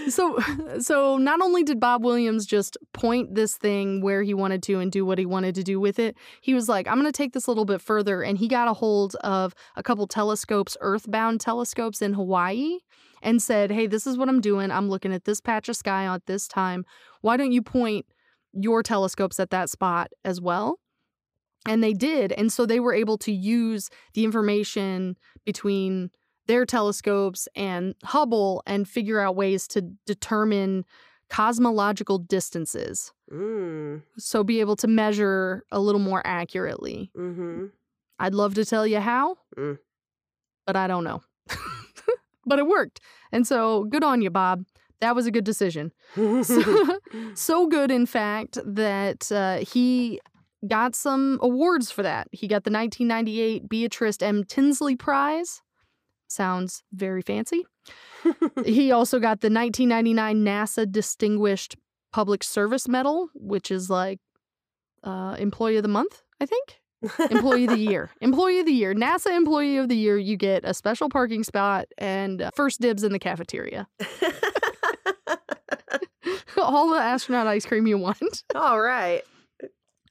[0.10, 0.40] So,
[0.80, 4.92] so not only did Bob Williams just point this thing where he wanted to and
[4.92, 7.34] do what he wanted to do with it, he was like, "I'm going to take
[7.34, 11.42] this a little bit further," and he got a hold of a couple telescopes, Earthbound
[11.42, 12.80] telescopes in Hawaii,
[13.22, 14.72] and said, "Hey, this is what I'm doing.
[14.72, 16.86] I'm looking at this patch of sky at this time.
[17.22, 18.06] Why don't you point
[18.54, 20.80] your telescopes at that spot as well?"
[21.68, 26.12] And they did, and so they were able to use the information between
[26.47, 30.86] their telescopes and Hubble and figure out ways to determine
[31.29, 33.12] cosmological distances.
[33.31, 37.12] mm, So be able to measure a little more accurately.
[37.15, 37.65] mm-hmm.
[38.19, 39.77] I'd love to tell you how, Mm.
[40.65, 41.21] but I don't know.
[42.45, 42.99] but it worked.
[43.31, 44.63] And so good on you, Bob.
[45.01, 45.91] That was a good decision.
[46.43, 46.99] So,
[47.36, 50.19] so good, in fact, that uh, he
[50.67, 52.27] got some awards for that.
[52.31, 54.43] He got the 1998 Beatrice M.
[54.43, 55.62] Tinsley Prize.
[56.28, 57.63] Sounds very fancy.
[58.66, 61.76] he also got the 1999 NASA Distinguished
[62.12, 64.20] Public Service Medal, which is like
[65.04, 66.80] uh, Employee of the Month, I think.
[67.32, 68.10] Employee of the Year.
[68.22, 68.94] Employee of the Year.
[68.96, 73.04] NASA Employee of the Year, you get a special parking spot and uh, first dibs
[73.04, 73.88] in the cafeteria.
[76.58, 78.44] All the astronaut ice cream you want.
[78.56, 79.22] All right.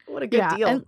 [0.06, 0.68] What a good Yeah, deal.
[0.68, 0.84] and-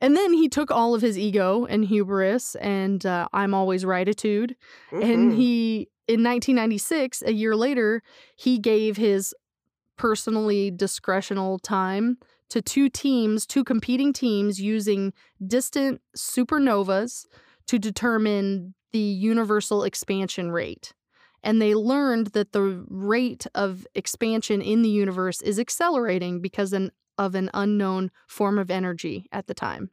[0.00, 4.08] And then he took all of his ego and hubris and uh, I'm always right
[4.08, 4.56] attitude.
[4.92, 8.02] And he, in 1996, a year later,
[8.36, 9.34] he gave his
[9.96, 12.18] personally discretional time
[12.50, 15.12] to two teams, two competing teams using
[15.46, 17.26] distant supernovas
[17.66, 20.94] to determine the universal expansion rate.
[21.42, 26.90] And they learned that the rate of expansion in the universe is accelerating because an,
[27.18, 29.90] of an unknown form of energy at the time.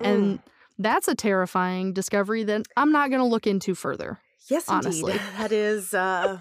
[0.00, 0.42] And Mm.
[0.78, 4.20] that's a terrifying discovery that I'm not going to look into further.
[4.48, 5.12] yes, honestly.
[5.12, 5.26] indeed.
[5.38, 6.40] That is uh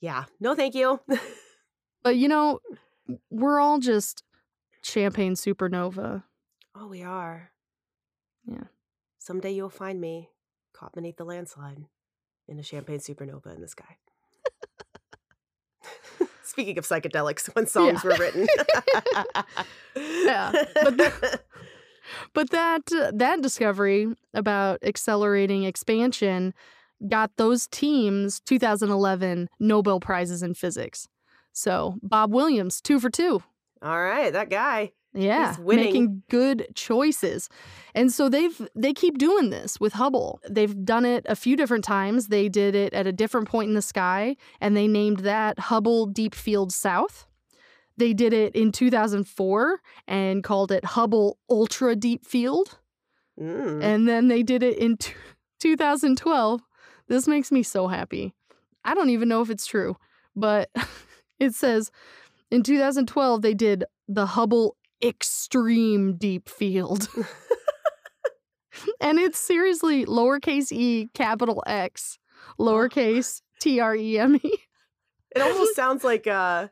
[0.00, 0.24] Yeah.
[0.40, 1.00] No, thank you.
[2.04, 2.58] But you know,
[3.30, 4.24] we're all just
[4.82, 6.24] champagne supernova.
[6.74, 7.52] oh, we are.
[8.44, 8.64] Yeah.
[9.20, 10.30] Someday you'll find me
[10.72, 11.84] caught beneath the landslide
[12.48, 13.98] in a champagne supernova in the sky.
[16.52, 18.46] Speaking of psychedelics, when songs were written.
[19.96, 21.40] Yeah, but the-
[22.34, 26.52] But that uh, that discovery about accelerating expansion
[27.08, 31.08] got those teams 2011 Nobel prizes in physics.
[31.52, 33.42] So Bob Williams, two for two.
[33.82, 34.92] All right, that guy.
[35.14, 37.50] Yeah, making good choices.
[37.94, 40.40] And so they've they keep doing this with Hubble.
[40.48, 42.28] They've done it a few different times.
[42.28, 46.06] They did it at a different point in the sky and they named that Hubble
[46.06, 47.26] Deep Field South.
[47.98, 52.78] They did it in 2004 and called it Hubble Ultra Deep Field.
[53.38, 53.82] Mm.
[53.82, 55.12] And then they did it in t-
[55.60, 56.62] 2012.
[57.08, 58.32] This makes me so happy.
[58.84, 59.96] I don't even know if it's true,
[60.34, 60.70] but
[61.38, 61.90] it says
[62.50, 67.08] in 2012 they did the Hubble Extreme Deep Field.
[69.00, 72.18] and it's seriously lowercase e, capital X,
[72.58, 74.52] lowercase T R E M E.
[75.34, 76.68] It almost sounds like uh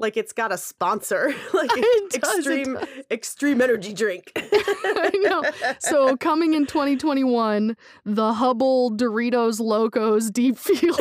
[0.00, 2.78] like it's got a sponsor, like It does, extreme
[3.10, 4.30] extreme energy drink.
[4.36, 5.42] I know.
[5.80, 11.00] So coming in 2021, the Hubble Doritos Locos Deep Field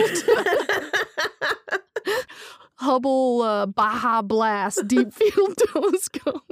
[2.77, 6.51] Hubble uh, Baja Blast Deep Field Telescope.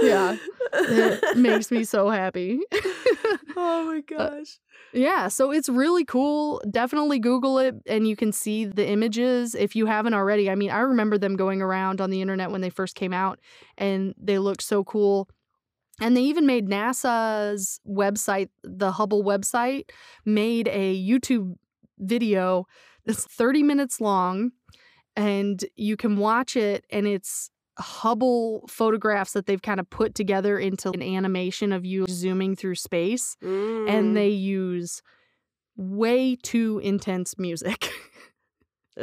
[0.00, 0.36] Yeah,
[0.72, 2.60] It makes me so happy.
[3.56, 4.58] oh my gosh.
[4.92, 6.62] Yeah, so it's really cool.
[6.70, 10.50] Definitely Google it and you can see the images if you haven't already.
[10.50, 13.38] I mean, I remember them going around on the internet when they first came out
[13.78, 15.28] and they looked so cool.
[16.00, 19.90] And they even made NASA's website, the Hubble website,
[20.24, 21.54] made a YouTube
[22.04, 22.66] video
[23.06, 24.50] that's 30 minutes long
[25.16, 30.60] and you can watch it and it's Hubble photographs that they've kind of put together
[30.60, 33.90] into an animation of you zooming through space Mm.
[33.90, 35.02] and they use
[35.76, 37.90] way too intense music.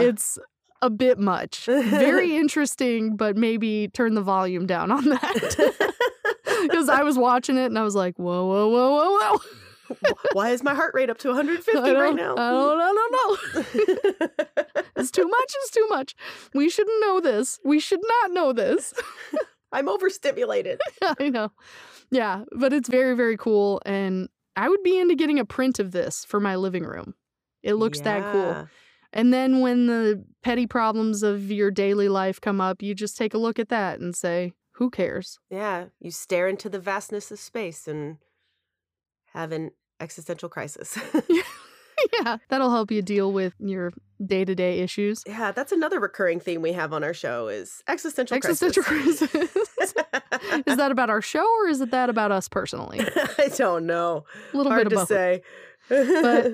[0.00, 0.38] It's
[0.82, 1.64] a bit much.
[1.66, 5.88] Very interesting, but maybe turn the volume down on that.
[6.62, 9.40] Because I was watching it and I was like, whoa, whoa, whoa, whoa, whoa.
[9.94, 12.34] Wh- Why is my heart rate up to 150 right now?
[12.36, 14.22] I don't, I don't know.
[14.96, 15.54] It's too much.
[15.62, 16.14] It's too much.
[16.54, 17.58] We shouldn't know this.
[17.64, 18.94] We should not know this.
[19.72, 20.80] I'm overstimulated.
[21.18, 21.50] I know.
[22.10, 23.80] Yeah, but it's very, very cool.
[23.86, 27.14] And I would be into getting a print of this for my living room.
[27.62, 28.68] It looks that cool.
[29.12, 33.34] And then when the petty problems of your daily life come up, you just take
[33.34, 35.38] a look at that and say, who cares?
[35.50, 38.18] Yeah, you stare into the vastness of space and
[39.32, 40.98] have an existential crisis.
[42.22, 43.92] yeah, that'll help you deal with your
[44.24, 45.22] day to day issues.
[45.26, 49.30] yeah, that's another recurring theme we have on our show is existential, Existential crisis.
[49.30, 49.94] crisis.
[50.66, 53.00] is that about our show or is it that about us personally?
[53.38, 54.24] I don't know.
[54.52, 55.42] A little Hard bit of to say.
[55.88, 56.52] But-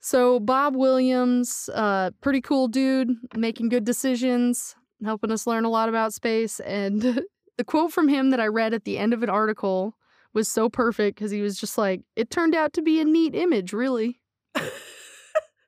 [0.00, 5.88] So Bob Williams, uh, pretty cool dude, making good decisions, helping us learn a lot
[5.88, 6.60] about space.
[6.60, 7.02] And
[7.58, 9.96] the quote from him that I read at the end of an article
[10.32, 13.34] was so perfect because he was just like, "It turned out to be a neat
[13.34, 14.20] image, really."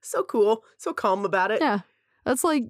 [0.02, 1.60] so cool, so calm about it.
[1.60, 1.80] Yeah,
[2.24, 2.64] that's like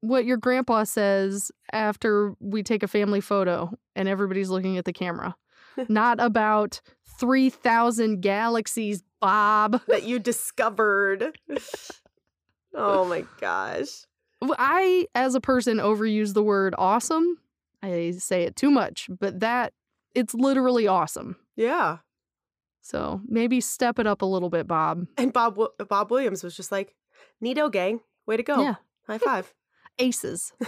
[0.00, 4.92] what your grandpa says after we take a family photo and everybody's looking at the
[4.92, 5.34] camera.
[5.88, 6.80] Not about
[7.18, 9.80] three thousand galaxies, Bob.
[9.88, 11.38] That you discovered.
[12.74, 14.04] oh my gosh.
[14.58, 17.38] I, as a person, overuse the word awesome.
[17.82, 19.72] I say it too much, but that
[20.14, 21.36] it's literally awesome.
[21.56, 21.98] Yeah.
[22.82, 25.06] So maybe step it up a little bit, Bob.
[25.16, 26.94] And Bob Bob Williams was just like,
[27.42, 28.60] "Neato gang, way to go!
[28.60, 28.74] Yeah,
[29.06, 29.54] High five!
[29.98, 30.52] aces.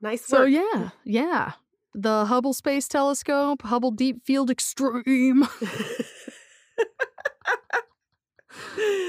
[0.00, 1.52] nice So work." yeah, yeah.
[1.94, 5.48] The Hubble Space Telescope, Hubble Deep Field Extreme.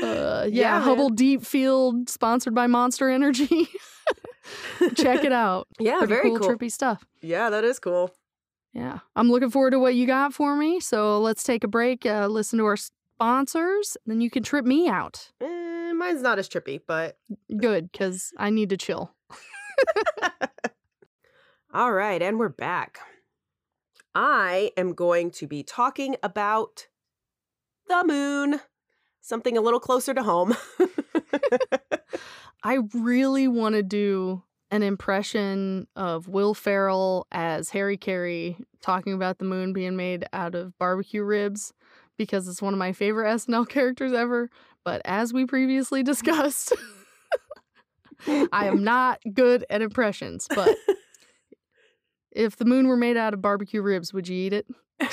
[0.03, 0.81] Uh, yeah, man.
[0.81, 3.67] Hubble Deep Field, sponsored by Monster Energy.
[4.95, 5.67] Check it out.
[5.79, 6.49] Yeah, Pretty very cool, cool.
[6.49, 7.05] trippy stuff.
[7.21, 8.13] Yeah, that is cool.
[8.73, 10.79] Yeah, I'm looking forward to what you got for me.
[10.79, 14.87] So let's take a break, uh, listen to our sponsors, then you can trip me
[14.87, 15.29] out.
[15.41, 17.17] Eh, mine's not as trippy, but
[17.55, 19.13] Good, because I need to chill.
[21.73, 22.99] all right, and we're back.
[24.15, 26.87] I am going to be talking about
[27.87, 28.59] the moon,
[29.21, 30.55] something a little closer to home.
[32.63, 39.39] I really want to do an impression of Will Ferrell as Harry Caray talking about
[39.39, 41.73] the moon being made out of barbecue ribs
[42.17, 44.49] because it's one of my favorite SNL characters ever.
[44.85, 46.73] But as we previously discussed,
[48.27, 50.47] I am not good at impressions.
[50.53, 50.75] But
[52.31, 54.67] if the moon were made out of barbecue ribs, would you eat it?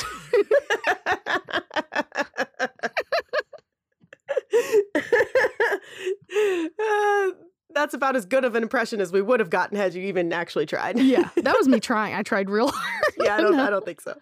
[6.81, 7.31] Uh,
[7.75, 10.33] that's about as good of an impression as we would have gotten had you even
[10.33, 10.99] actually tried.
[10.99, 12.15] Yeah, that was me trying.
[12.15, 13.15] I tried real hard.
[13.19, 13.59] yeah, I don't.
[13.59, 14.17] I don't think so.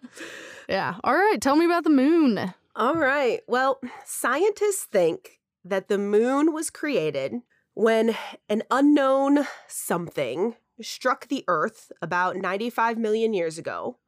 [0.68, 0.96] Yeah.
[1.05, 1.40] All right.
[1.40, 2.53] Tell me about the moon.
[2.75, 3.40] All right.
[3.46, 7.35] Well, scientists think that the moon was created
[7.75, 8.16] when
[8.49, 13.99] an unknown something struck the Earth about 95 million years ago.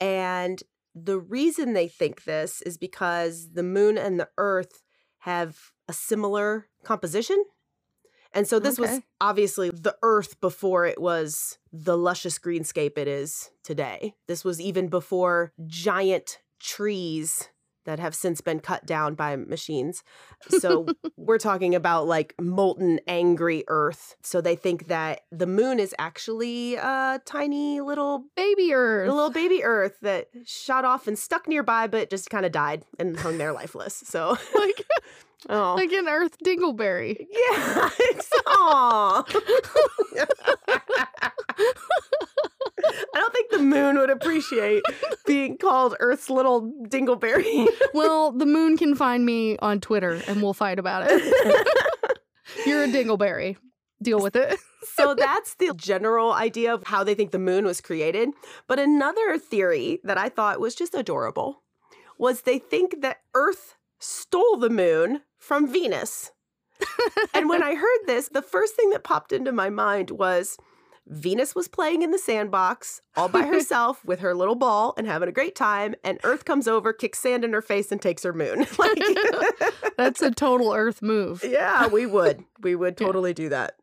[0.00, 0.62] And
[0.94, 4.82] the reason they think this is because the moon and the Earth
[5.20, 7.44] have a similar composition.
[8.32, 13.50] And so this was obviously the Earth before it was the luscious greenscape it is
[13.62, 14.14] today.
[14.26, 17.48] This was even before giant trees
[17.88, 20.04] that have since been cut down by machines.
[20.50, 24.14] So we're talking about like molten, angry Earth.
[24.22, 29.08] So they think that the moon is actually a tiny little Baby Earth.
[29.08, 32.84] a little baby Earth that shot off and stuck nearby, but just kind of died
[32.98, 33.94] and hung there lifeless.
[33.94, 34.84] So, like
[35.48, 37.26] oh, like an Earth Dingleberry.
[37.30, 38.30] yeah, it's.
[43.14, 44.82] I don't think the moon would appreciate
[45.26, 47.66] being called Earth's little dingleberry.
[47.94, 52.18] Well, the moon can find me on Twitter and we'll fight about it.
[52.66, 53.56] You're a Dingleberry.
[54.00, 54.58] Deal with it.
[54.94, 58.28] so that's the general idea of how they think the moon was created.
[58.68, 61.62] But another theory that I thought was just adorable
[62.18, 66.30] was they think that Earth stole the moon from Venus.
[67.34, 70.56] and when I heard this, the first thing that popped into my mind was
[71.08, 75.28] Venus was playing in the sandbox all by herself with her little ball and having
[75.28, 78.32] a great time, and Earth comes over, kicks sand in her face, and takes her
[78.32, 78.66] moon.
[78.78, 78.98] Like,
[79.96, 81.42] That's a total Earth move.
[81.44, 82.44] yeah, we would.
[82.60, 83.06] We would Yeah.
[83.06, 83.74] totally do that.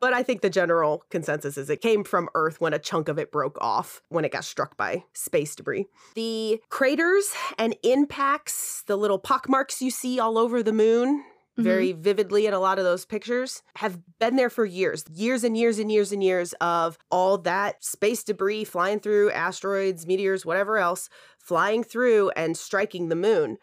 [0.00, 3.18] But I think the general consensus is it came from Earth when a chunk of
[3.18, 5.86] it broke off when it got struck by space debris.
[6.14, 7.26] The craters
[7.58, 11.22] and impacts, the little pockmarks you see all over the moon,
[11.58, 11.64] Mhm.
[11.64, 15.04] very vividly in a lot of those pictures, have been there for years.
[15.12, 20.06] Years and years and years and years of all that space debris flying through, asteroids,
[20.06, 21.08] meteors, whatever else,
[21.38, 23.58] flying through and striking the moon.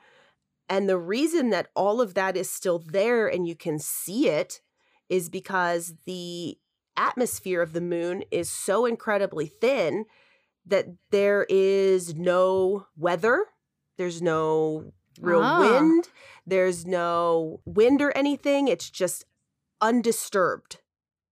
[0.70, 4.62] And the reason that all of that is still there and you can see it
[5.10, 6.58] is because the
[6.98, 10.06] atmosphere of the moon is so incredibly thin
[10.66, 13.46] that there is no weather,
[13.98, 15.60] there's no real Ah.
[15.60, 16.10] wind,
[16.48, 18.68] there's no wind or anything.
[18.68, 19.26] It's just
[19.82, 20.78] undisturbed.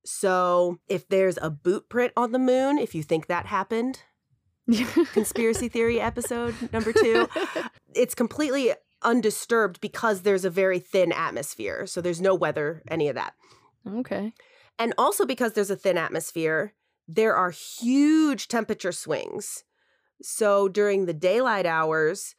[0.06, 4.02] So if there's a boot print on the moon, if you think that happened,
[5.14, 7.28] conspiracy theory episode number two,
[7.96, 11.88] it's completely undisturbed because there's a very thin atmosphere.
[11.88, 13.34] So there's no weather, any of that.
[13.88, 14.34] okay.
[14.78, 16.74] And also because there's a thin atmosphere,
[17.08, 19.64] there are huge temperature swings.
[20.22, 22.36] So during the daylight hours,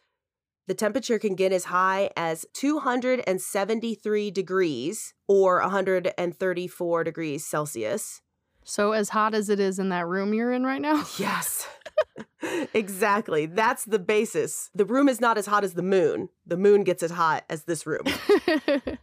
[0.67, 8.23] the temperature can get as high as 273 degrees or 134 degrees Celsius.
[8.65, 11.05] So as hot as it is in that room you're in right now?
[11.19, 11.69] Yes.
[12.75, 13.47] exactly.
[13.47, 14.71] That's the basis.
[14.75, 16.29] The room is not as hot as the moon.
[16.47, 18.05] The moon gets as hot as this room.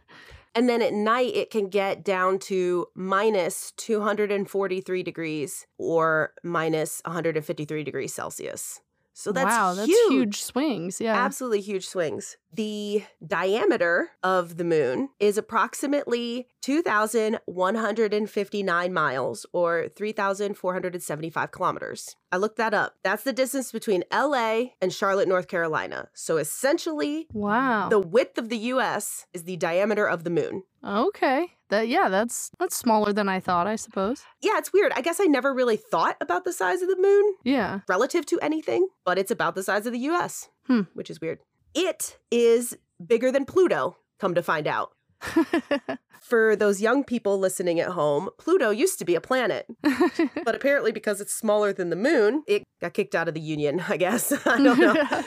[0.54, 7.82] And then at night, it can get down to minus 243 degrees or minus 153
[7.82, 8.80] degrees Celsius.
[9.16, 10.12] So that's wow, that's huge.
[10.12, 11.00] huge swings.
[11.00, 11.14] Yeah.
[11.14, 12.36] Absolutely huge swings.
[12.52, 22.16] The diameter of the moon is approximately 2,159 miles or 3,475 kilometers.
[22.32, 22.94] I looked that up.
[23.04, 26.08] That's the distance between LA and Charlotte, North Carolina.
[26.14, 27.88] So essentially, Wow.
[27.88, 30.64] the width of the US is the diameter of the moon.
[30.84, 31.48] Okay.
[31.70, 34.22] That yeah, that's that's smaller than I thought, I suppose.
[34.40, 34.92] Yeah, it's weird.
[34.94, 37.80] I guess I never really thought about the size of the moon Yeah.
[37.88, 40.82] relative to anything, but it's about the size of the US, Hmm.
[40.92, 41.40] which is weird.
[41.74, 44.92] It is bigger than Pluto, come to find out.
[46.20, 49.66] For those young people listening at home, Pluto used to be a planet,
[50.44, 53.82] but apparently because it's smaller than the moon, it got kicked out of the union,
[53.88, 54.32] I guess.
[54.46, 55.22] I don't know.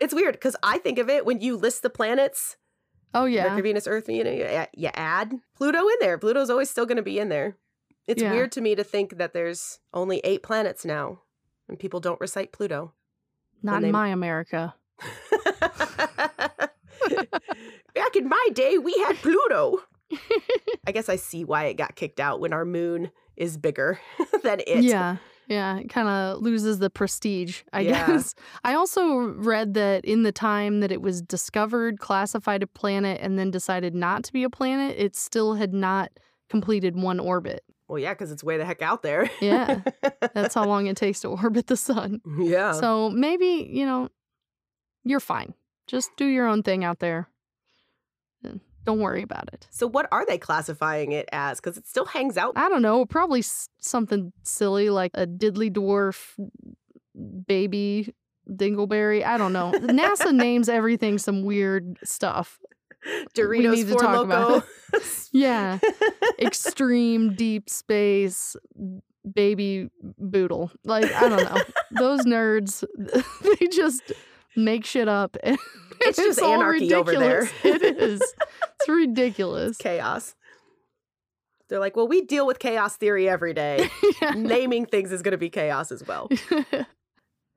[0.00, 2.56] it's weird because I think of it when you list the planets
[3.14, 3.44] oh yeah.
[3.44, 6.18] Mercury, Venus, Earth, you know, you, add Pluto in there.
[6.18, 7.56] Pluto's always still going to be in there.
[8.06, 8.32] It's Yeah.
[8.32, 11.20] weird to me to think that there's only eight planets now
[11.68, 12.92] and people don't recite Pluto.
[13.62, 14.74] Not they- in my America.
[17.94, 19.80] Back in my day, we had Pluto.
[20.86, 23.98] I guess I see why it got kicked out when our moon is bigger
[24.42, 24.84] than it.
[24.84, 25.16] Yeah.
[25.48, 28.06] Yeah, it kind of loses the prestige, I Yeah.
[28.06, 28.34] guess.
[28.64, 33.38] I also read that in the time that it was discovered, classified a planet, and
[33.38, 36.10] then decided not to be a planet, it still had not
[36.48, 37.62] completed one orbit.
[37.88, 39.30] Well, yeah, because it's way the heck out there.
[39.40, 39.82] Yeah.
[40.34, 42.20] That's how long it takes to orbit the sun.
[42.38, 42.72] yeah.
[42.72, 44.08] So maybe, you know,
[45.04, 45.52] you're fine.
[45.86, 47.28] Just do your own thing out there.
[48.84, 49.66] Don't worry about it.
[49.70, 51.58] So, what are they classifying it as?
[51.60, 52.52] Because it still hangs out.
[52.56, 56.34] I don't know, probably s- something silly like a diddly dwarf
[57.46, 58.12] baby
[58.50, 59.24] dingleberry.
[59.24, 59.72] I don't know.
[59.74, 62.58] NASA names everything some weird stuff.
[63.36, 64.66] Doritos need to talk about Loco.
[65.32, 65.78] Yeah.
[66.38, 68.56] Extreme deep space
[69.30, 70.70] baby boodle.
[70.84, 71.62] Like, I don't know.
[71.92, 72.84] Those nerds,
[73.58, 74.12] they just
[74.56, 75.36] make shit up.
[75.42, 75.56] and
[76.00, 77.48] It's just anarchy over there.
[77.64, 78.20] It is.
[78.20, 79.76] It's ridiculous.
[79.76, 80.34] chaos.
[81.68, 83.88] They're like, well, we deal with chaos theory every day.
[84.22, 84.30] Yeah.
[84.36, 86.28] Naming things is going to be chaos as well.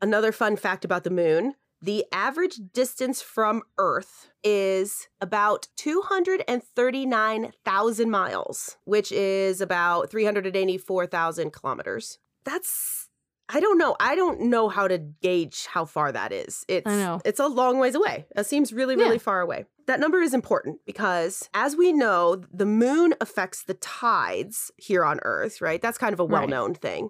[0.01, 8.77] Another fun fact about the moon The average distance from Earth is about 239,000 miles,
[8.85, 12.17] which is about 384,000 kilometers.
[12.43, 13.06] That's
[13.49, 13.95] I don't know.
[13.99, 16.65] I don't know how to gauge how far that is.
[16.67, 17.21] It's know.
[17.23, 18.25] it's a long ways away.
[18.35, 19.19] It seems really really Yeah.
[19.21, 19.65] far away.
[19.85, 25.19] That number is important because as we know, the moon affects the tides here on
[25.23, 25.81] Earth, right?
[25.81, 27.09] That's kind of a well-known thing.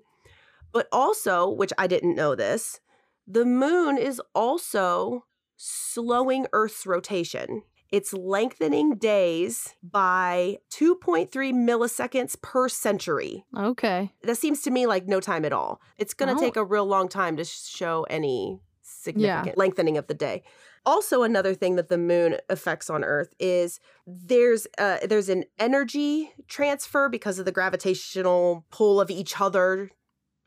[0.72, 2.80] But also, which I didn't know this,
[3.26, 5.26] the moon is also
[5.56, 7.64] slowing Earth's rotation.
[7.92, 13.46] It's lengthening days by 2.3 milliseconds per century.
[13.58, 14.12] Okay.
[14.24, 15.82] That seems to me like no time at all.
[15.98, 16.44] It's going to Oh.
[16.46, 20.44] take a real long time to show any significant lengthening of the day.
[20.86, 26.32] Also, another thing that the moon affects on Earth is there's uh, there's an energy
[26.48, 29.92] transfer because of the gravitational pull of each other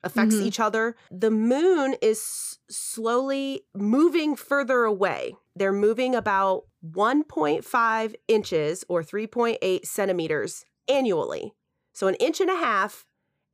[0.03, 0.47] affects Mhm.
[0.47, 0.97] each other.
[1.11, 5.36] The moon is s- slowly moving further away.
[5.61, 11.52] They're moving about 1.5 inches or 3.8 centimeters annually.
[11.92, 13.04] So an inch and a half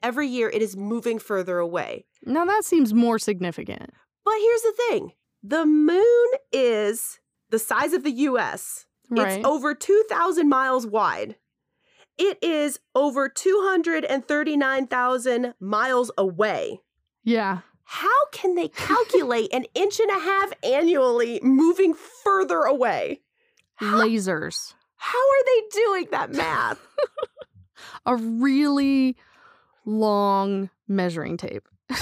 [0.04, 2.04] every year it is moving further away.
[2.24, 3.90] Now that seems more significant.
[4.24, 5.14] But here's the thing.
[5.42, 7.18] The moon is
[7.50, 8.86] the size of the US.
[9.10, 9.38] Right.
[9.38, 11.34] It's over 2,000 miles wide.
[12.18, 16.82] It is over 239,000 miles away.
[17.24, 17.62] yeah.
[17.88, 23.20] How can they calculate an inch and a half annually moving further away?
[23.76, 24.74] How, Lasers.
[24.96, 26.84] how are they doing that math?
[28.06, 29.16] A really
[29.84, 31.68] long measuring tape.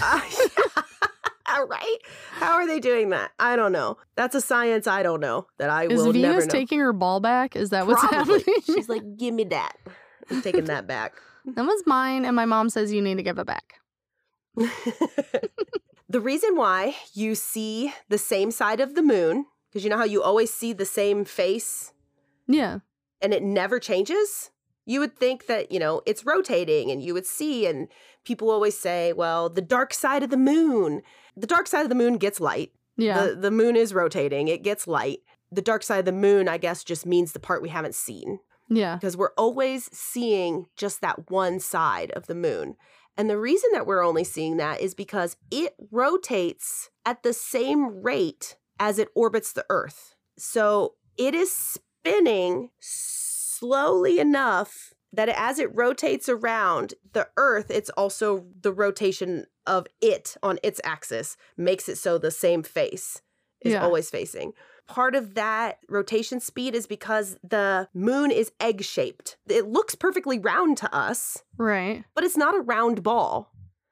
[1.46, 1.98] Uh, right?
[2.32, 3.30] How are they doing that?
[3.38, 3.98] I don't know.
[4.16, 6.50] That's a science I don't know that I Is will never Venus know.
[6.50, 7.54] taking her ball back?
[7.54, 8.38] Is that what's Probably.
[8.40, 8.60] happening?
[8.64, 9.76] She's like, give me that.
[10.30, 11.12] I'm taking that back.
[11.44, 13.74] that was mine, and my mom says you need to give it back.
[16.08, 20.04] the reason why you see the same side of the moon, because you know how
[20.04, 21.92] you always see the same face
[22.46, 22.78] Yeah.
[23.20, 24.50] and it never changes?
[24.86, 27.88] You would think that, you know, it's rotating and you would see, and
[28.24, 31.02] people always say, well, the dark side of the moon.
[31.36, 32.72] The dark side of the moon gets light.
[32.96, 33.26] Yeah.
[33.26, 35.20] The, the moon is rotating, it gets light.
[35.50, 38.40] The dark side of the moon, I guess, just means the part we haven't seen
[38.68, 38.96] yeah.
[38.96, 42.76] because we're always seeing just that one side of the moon.
[43.16, 48.02] And the reason that we're only seeing that is because it rotates at the same
[48.02, 50.14] rate as it orbits the Earth.
[50.36, 58.46] So it is spinning slowly enough that as it rotates around the Earth, it's also
[58.60, 63.22] the rotation of it on its axis makes it so the same face
[63.60, 63.84] is Yeah.
[63.84, 64.52] always facing.
[64.86, 69.36] Part of that rotation speed is because the moon is egg shaped.
[69.48, 72.04] It looks perfectly round to us, Right.
[72.14, 73.50] but it's not a round ball.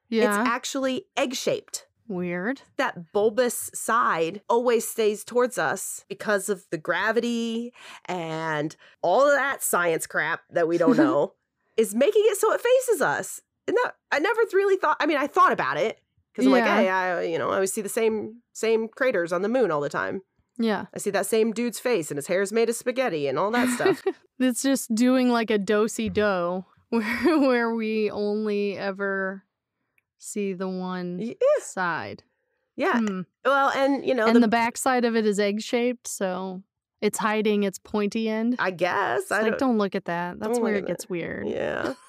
[0.09, 0.39] Yeah.
[0.39, 1.87] It's actually egg shaped.
[2.07, 2.61] Weird.
[2.77, 7.73] That bulbous side always stays towards us because of the gravity
[8.05, 11.33] and all of that science crap that we don't know
[11.77, 13.41] is making it so it faces us.
[13.67, 14.97] And that I never really thought.
[14.99, 15.97] I mean, I thought about it
[16.33, 19.41] because I'm like, hey, I you know I always see the same same craters on
[19.41, 20.21] the moon all the time.
[20.57, 20.85] Yeah.
[20.93, 23.69] I see that same dude's face and his hair's made of spaghetti and all that
[23.69, 24.03] stuff.
[24.39, 29.43] it's just doing like a dosey do where where we only ever
[30.19, 32.23] see the one yeah, side.
[32.75, 32.99] yeah.
[32.99, 33.21] Hmm.
[33.43, 36.61] Well, and you know, And the, the back side of it is egg shaped, so
[37.01, 38.55] it's hiding its pointy end.
[38.59, 39.59] I guess It's I like, don't.
[39.69, 40.39] don't look at that.
[40.39, 41.47] That's where it gets weird.
[41.47, 41.93] Yeah.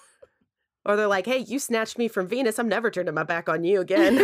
[0.86, 2.58] Or they're like, "Hey, you snatched me from Venus.
[2.58, 4.16] I'm never turning my back on you again."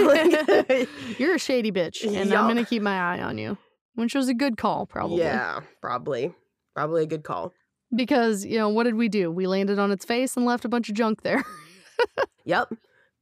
[1.19, 2.39] You're a shady bitch, and Yup.
[2.39, 3.57] I'm gonna keep my eye on you.
[3.95, 5.19] Which was a good call, probably.
[5.19, 6.35] Yeah, probably,
[6.75, 7.53] probably a good call.
[7.95, 9.31] Because, you know, what did we do?
[9.31, 11.45] We landed on its face and left a bunch of junk there.
[12.47, 12.73] Yep.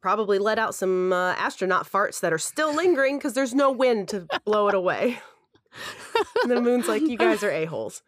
[0.01, 4.09] Probably let out some uh, astronaut farts that are still lingering because there's no wind
[4.11, 5.19] to blow it away.
[6.43, 8.03] And the moon's like, "You guys are a holes."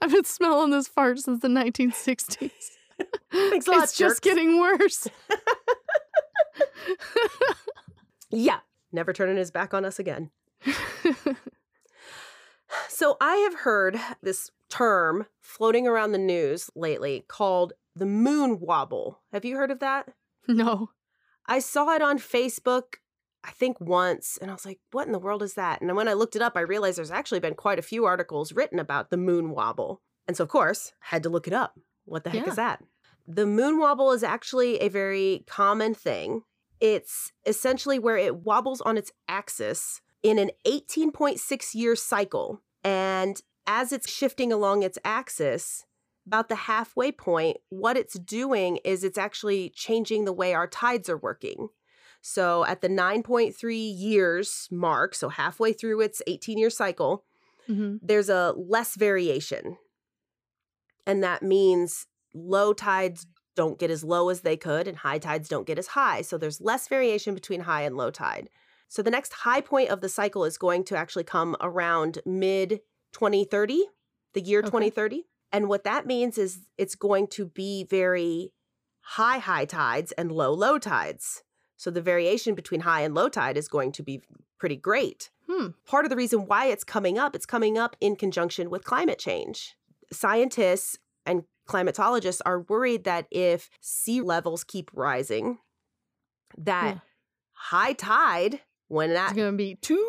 [0.00, 2.50] I've been smelling this fart since the 1960s.
[3.32, 4.14] Thanks a lot, it's jerks.
[4.14, 5.08] just getting worse.
[8.30, 8.60] Yeah,
[8.92, 10.30] never turning his back on us again.
[12.88, 19.20] So I have heard this term floating around the news lately called the moon wobble.
[19.32, 20.08] Have you heard of that?
[20.48, 20.90] no.
[21.46, 22.94] I saw it on Facebook,
[23.44, 25.80] I think once, and I was like, what in the world is that?
[25.80, 28.04] And then when I looked it up, I realized there's actually been quite a few
[28.04, 30.00] articles written about the moon wobble.
[30.28, 31.78] And so, of course, had to look it up.
[32.04, 32.50] What the heck Yeah.
[32.50, 32.82] is that?
[33.26, 36.42] The moon wobble is actually a very common thing.
[36.80, 42.62] It's essentially where it wobbles on its axis in an 18.6 year cycle.
[42.84, 45.84] And as it's shifting along its axis,
[46.26, 51.08] about the halfway point, what it's doing is it's actually changing the way our tides
[51.08, 51.68] are working.
[52.20, 53.54] So at the 9.3
[53.98, 57.24] years mark, so halfway through its 18 year cycle,
[57.66, 59.76] hmm there's a less variation.
[61.06, 65.48] And that means low tides don't get as low as they could, and high tides
[65.48, 66.22] don't get as high.
[66.22, 68.48] So there's less variation between high and low tide.
[68.92, 72.80] So the next high point of the cycle is going to actually come around mid
[73.12, 73.86] 2030,
[74.34, 74.66] the year Okay.
[74.66, 75.24] 2030.
[75.50, 78.52] And what that means is it's going to be very
[79.00, 81.42] high high tides and low low tides.
[81.78, 84.20] So the variation between high and low tide is going to be
[84.60, 85.68] pretty great Hmm.
[85.86, 89.18] part of the reason why it's coming up, it's coming up in conjunction with climate
[89.18, 89.74] change.
[90.12, 95.60] Scientists and climatologists are worried that if sea levels keep rising,
[96.58, 97.00] that Yeah.
[97.54, 98.60] high tide,
[98.92, 100.04] when It's gonna be too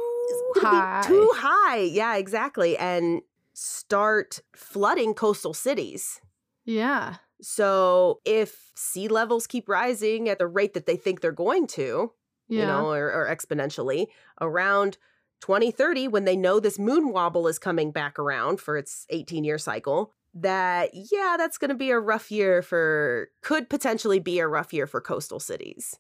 [0.58, 1.02] high.
[1.02, 3.22] be too high, yeah, exactly, and
[3.54, 6.20] start flooding coastal cities.
[6.66, 7.16] yeah.
[7.42, 12.14] So if sea levels keep rising at the rate that they think they're going to,
[12.48, 12.60] Yeah.
[12.62, 14.08] you know, or, or exponentially
[14.40, 14.98] around
[15.42, 19.58] 2030 when they know this moon wobble is coming back around for its 18 year
[19.58, 24.48] cycle that yeah that's going to be a rough year for could potentially be a
[24.48, 26.00] rough year for coastal cities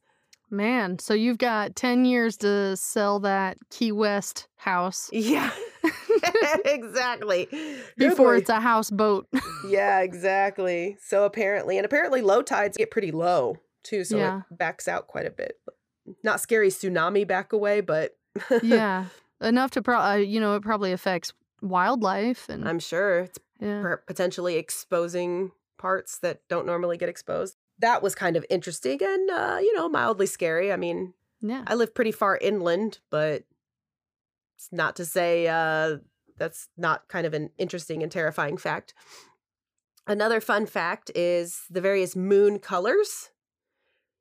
[0.53, 5.49] Man, so you've got 10 years to sell that Key West house yeah
[6.65, 7.49] exactly
[7.97, 9.27] before it's a houseboat.
[9.67, 14.41] yeah exactly so apparently and apparently low tides get pretty low too so Yeah.
[14.49, 15.57] it backs out quite a bit
[16.23, 18.15] not scary tsunami back away but
[18.61, 19.05] yeah.
[19.41, 23.81] Enough to, pro- uh, you know, it probably affects wildlife and, i'm sure it's yeah.
[23.81, 27.57] per- potentially exposing parts that don't normally get exposed.
[27.83, 30.71] That was kind of interesting and, uh, you know, mildly scary.
[30.71, 31.63] I mean, Yeah.
[31.67, 33.43] I live pretty far inland, but
[34.55, 35.97] it's not to say uh,
[36.37, 38.93] that's not kind of an interesting and terrifying fact.
[40.07, 43.29] Another fun fact is the various moon colors.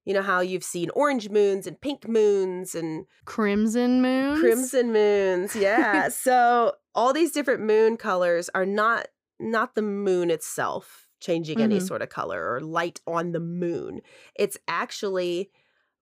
[0.04, 4.40] You know how you've seen orange moons and pink moons and Crimson moons.
[4.40, 9.06] crimson moons yeah so all these different moon colors are not
[9.38, 11.80] not the moon itself changing any Mhm.
[11.80, 14.02] sort of color or light on the moon
[14.36, 15.50] it's actually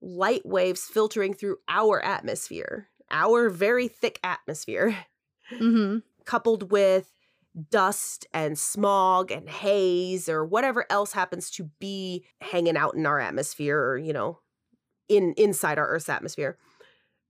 [0.03, 4.97] light waves filtering through our atmosphere our very thick atmosphere
[5.61, 5.99] Mm-hmm.
[6.27, 7.13] coupled with
[7.71, 13.21] dust and smog and haze or whatever else happens to be hanging out in our
[13.21, 14.41] atmosphere or you know
[15.09, 16.59] in inside our earth's atmosphere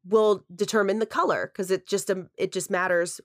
[0.05, 3.20] will determine the color because it just um, it just matters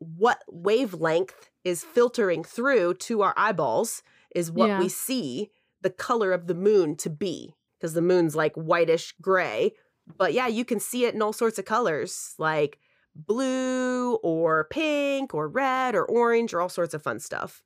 [0.00, 4.02] what wavelength is filtering through to our eyeballs
[4.34, 4.78] is what Yeah.
[4.80, 5.50] we see
[5.82, 9.72] the color of the moon to be because the moon's like whitish gray
[10.18, 12.78] but yeah you can see it in all sorts of colors like
[13.14, 17.62] blue or pink or red or orange or all sorts of fun stuff.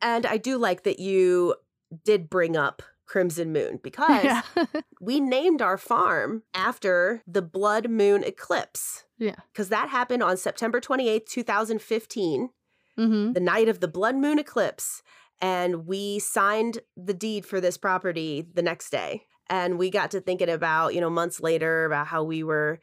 [0.00, 1.54] And I do like that you
[2.04, 4.42] did bring up Crimson Moon because Yeah.
[5.00, 9.04] we named our farm after the blood moon eclipse.
[9.18, 9.36] Yeah.
[9.52, 12.50] Because that happened on September 28th, 2015,
[12.98, 13.32] mm-hmm.
[13.32, 15.02] the night of the blood moon eclipse.
[15.40, 19.26] And we signed the deed for this property the next day.
[19.50, 22.80] And we got to thinking about, you know, months later about how we were,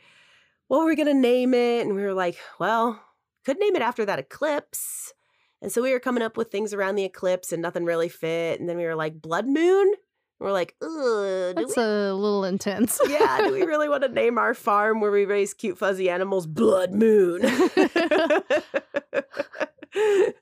[0.67, 1.86] what were we going to name it?
[1.86, 3.01] And we were like, well,
[3.45, 5.13] could name it after that eclipse.
[5.61, 8.59] And so we were coming up with things around the eclipse and nothing really fit.
[8.59, 9.93] And then we were like, blood moon?
[10.42, 13.00] We're like, ugh, That's we a little intense.
[13.08, 16.48] yeah, do we really want to name our farm where we raise cute fuzzy animals
[16.48, 17.42] Blood Moon?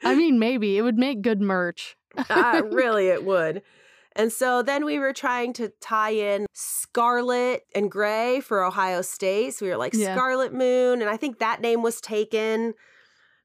[0.03, 1.97] I mean, maybe it would make good merch.
[2.29, 3.61] uh, really, it would.
[4.15, 9.55] And so then we were trying to tie in Scarlet and Gray for Ohio State.
[9.55, 10.15] So we were like Yeah.
[10.15, 11.01] Scarlet Moon.
[11.01, 12.73] And I think that name was taken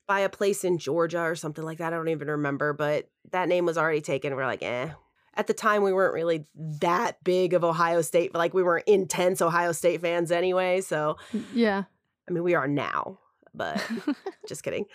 [0.07, 1.93] by a place in Georgia or something like that.
[1.93, 4.35] I don't even remember, but that name was already taken.
[4.37, 4.91] We're like, eh.
[5.37, 6.45] At the time, we weren't really
[6.81, 10.81] that big of Ohio State, but like we weren't intense Ohio State fans anyway.
[10.81, 11.17] So,
[11.53, 11.85] Yeah.
[12.29, 13.19] I mean, we are now,
[13.53, 13.85] but
[14.49, 14.87] just kidding.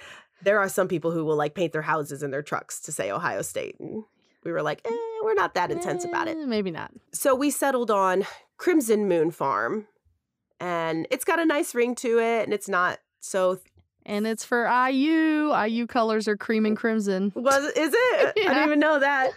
[0.42, 3.12] There are some people who will like paint their houses and their trucks to say
[3.12, 3.76] Ohio State.
[3.80, 4.04] And
[4.46, 6.38] we were like, eh, we're not that intense about it.
[6.38, 6.92] Eh, Maybe not.
[7.12, 8.26] So we settled on
[8.58, 9.88] Crimson Moon Farm.
[10.62, 12.44] And it's got a nice ring to it.
[12.46, 13.60] And it's not so.
[14.06, 15.54] And it's for IU.
[15.56, 17.32] IU colors are cream and crimson.
[17.36, 18.28] Was is it?
[18.30, 19.32] I didn't even know that.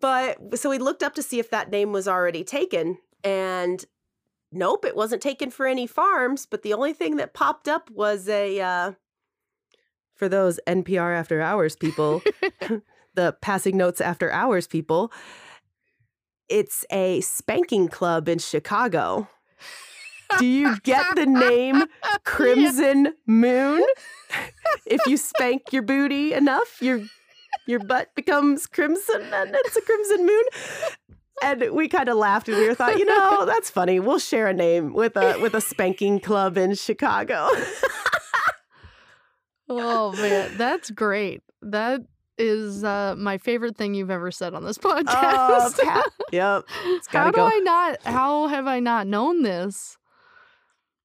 [0.00, 2.98] But so we looked up to see if that name was already taken.
[3.24, 3.84] And
[4.50, 6.46] nope, it wasn't taken for any farms.
[6.46, 8.60] But the only thing that popped up was a.
[8.60, 8.92] Uh,
[10.14, 12.22] for those NPR after hours people,
[13.14, 15.12] the passing notes after hours people,
[16.48, 19.28] it's a spanking club in Chicago.
[20.38, 21.84] Do you get the name
[22.24, 23.84] Crimson Moon?
[24.86, 27.02] if you spank your booty enough, your
[27.66, 30.44] your butt becomes crimson and it's a crimson moon.
[31.42, 34.00] and we kind of laughed and we were thought, you know, that's funny.
[34.00, 37.48] We'll share a name with a with a spanking club in Chicago.
[39.68, 41.42] oh man, that's great.
[41.62, 42.02] That
[42.38, 45.06] is uh, my favorite thing you've ever said on this podcast.
[45.08, 46.06] Oh, Pat.
[46.32, 46.64] Yep.
[47.08, 47.46] How do go.
[47.46, 48.02] I not?
[48.02, 49.96] How have I not known this?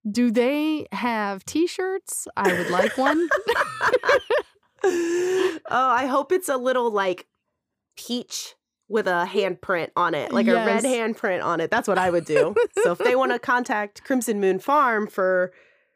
[0.09, 2.27] Do they have T-shirts?
[2.37, 3.27] I would like one.
[4.87, 7.27] oh, I hope it's a little like
[7.95, 8.55] peach
[8.89, 11.69] with a handprint on it, like a red handprint on it.
[11.69, 12.55] That's what I would do.
[12.83, 15.51] so if they want to contact Crimson Moon Farm for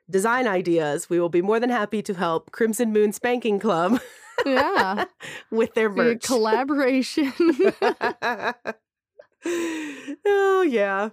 [0.09, 4.01] design ideas, we will be more than happy to help Crimson Moon Spanking Club
[4.45, 5.05] yeah,
[5.51, 6.23] with their merch.
[6.23, 7.31] collaboration.
[10.25, 11.09] oh yeah.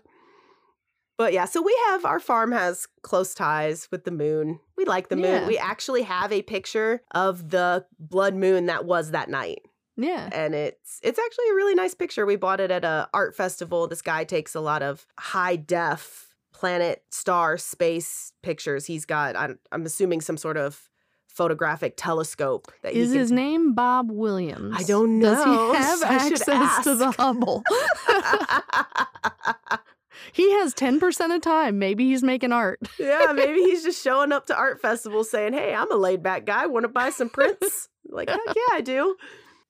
[1.18, 4.60] But yeah, so we have our farm has close ties with the moon.
[4.76, 5.48] We like the moon.
[5.48, 9.58] We actually have a picture of the blood moon that was that night.
[9.96, 12.24] yeah, And it's it's actually a really nice picture.
[12.24, 13.88] We bought it at a art festival.
[13.88, 18.86] This guy takes a lot of high def planet, star, space pictures.
[18.86, 20.88] He's got I'm, I'm assuming some sort of
[21.26, 24.76] photographic telescope that he is can his name Bob Williams?
[24.78, 25.34] I don't know.
[25.34, 27.10] Does he have access to the.
[27.10, 27.64] Hubble?
[30.32, 31.78] he has ten percent of time.
[31.78, 32.80] Maybe he's making art.
[32.98, 36.44] yeah, maybe he's just showing up to art festivals saying, "Hey, I'm a laid back
[36.44, 36.66] guy.
[36.66, 39.16] Want to buy some prints?" like, heck yeah, I do.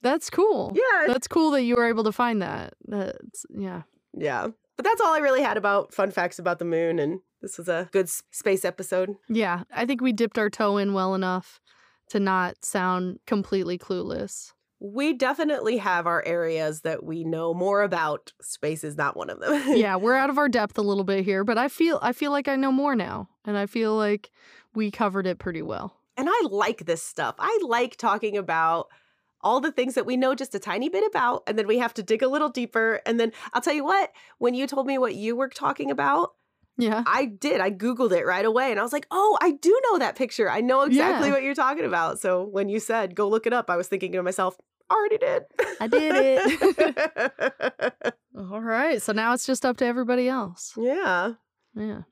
[0.02, 0.72] That's cool.
[0.76, 2.74] Yeah, That's cool that you were able to find that.
[2.86, 3.82] That's yeah.
[4.16, 4.48] yeah.
[4.76, 7.68] But that's all I really had about fun facts about the moon, and this was
[7.68, 9.16] a good space episode.
[9.28, 11.60] Yeah, I think we dipped our toe in well enough
[12.10, 14.52] to not sound completely clueless.
[14.80, 18.32] We definitely have our areas that we know more about.
[18.40, 19.76] Space is not one of them.
[19.76, 22.30] yeah, we're out of our depth a little bit here, but I feel I feel
[22.30, 24.30] like I know more now, and I feel like
[24.74, 25.94] we covered it pretty well.
[26.16, 27.34] And I like this stuff.
[27.38, 28.88] I like talking about
[29.40, 31.94] all the things that we know just a tiny bit about, and then we have
[31.94, 33.00] to dig a little deeper.
[33.06, 36.32] And then I'll tell you what, when you told me what you were talking about,
[36.78, 37.02] Yeah.
[37.06, 37.60] I did.
[37.60, 40.48] I Googled it right away and I was like, oh, I do know that picture.
[40.50, 41.34] I know exactly Yeah.
[41.34, 42.20] what you're talking about.
[42.20, 44.56] So when you said, go look it up, I was thinking to myself,
[44.90, 45.42] already did.
[45.80, 48.14] I did it.
[48.38, 50.72] All right, so now it's just up to everybody else.
[50.76, 51.32] yeah.
[51.74, 52.02] Yeah.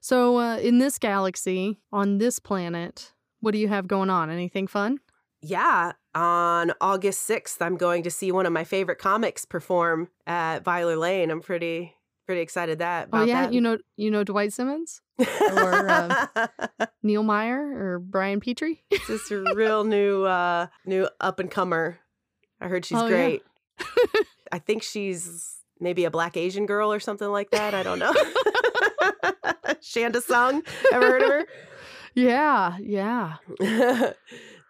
[0.00, 4.30] So uh, in this galaxy, on this planet, what do you have going on?
[4.30, 4.98] Anything fun?
[5.40, 5.92] Yeah.
[6.14, 10.96] On August 6th, I'm going to see one of my favorite comics perform at Byler
[10.96, 11.30] Lane.
[11.30, 11.94] I'm pretty
[12.26, 13.52] pretty excited that about oh yeah, that.
[13.52, 16.12] you know you know Dwight Simmons, or, um,
[17.02, 18.82] Neil Meyer, or Brian Petrie.
[19.08, 21.98] this a real new uh new up and comer.
[22.60, 23.10] I heard she's Oh, yeah.
[23.16, 23.42] great.
[24.52, 27.74] I think she's maybe a black Asian girl or something like that.
[27.74, 28.12] I don't know.
[29.82, 30.62] Shanda Sung.
[30.92, 31.46] Ever heard of her?
[32.14, 33.36] yeah, yeah.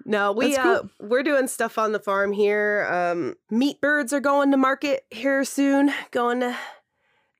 [0.05, 2.87] no, we That's uh we're doing stuff on the farm here.
[2.91, 5.93] Um meat birds are going to market here soon.
[6.13, 6.57] Going to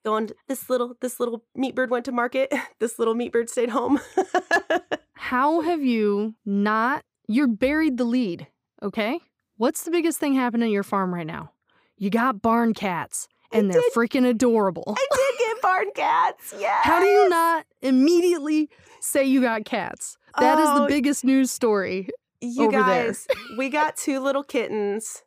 [0.05, 2.53] going this little this little meat bird went to market.
[2.81, 4.01] This little meat bird stayed home.
[5.15, 7.03] How have you not?
[7.29, 8.49] You're buried the lead.
[8.83, 9.21] Okay.
[9.57, 11.53] What's the biggest thing happening at your farm right now?
[11.97, 14.97] You got barn cats, I and they're did- freaking adorable.
[14.99, 16.55] I did get barn cats.
[16.59, 16.79] Yeah.
[16.83, 18.69] How do you not immediately
[19.01, 20.17] say you got cats?
[20.39, 22.09] That is Oh, the biggest news story.
[22.41, 22.83] You over there.
[23.07, 25.23] guys, we got two little kittens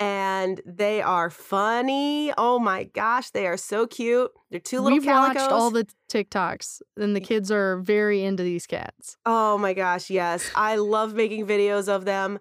[0.00, 2.32] and they are funny.
[2.38, 4.30] Oh my gosh, they are so cute.
[4.50, 8.66] They're two little We've watched all the TikToks, and the kids are very into these
[8.66, 9.18] cats.
[9.26, 10.50] Oh my gosh, yes.
[10.56, 12.38] I love making videos of them.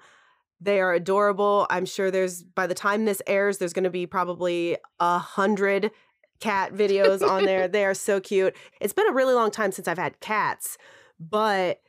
[0.61, 1.67] They are adorable.
[1.69, 5.91] I'm sure there's by the time this airs, there's gonna be probably a hundred
[6.39, 7.67] cat videos on there.
[7.67, 8.55] they are so cute.
[8.79, 10.77] It's been a really long time since I've had cats,
[11.19, 11.81] but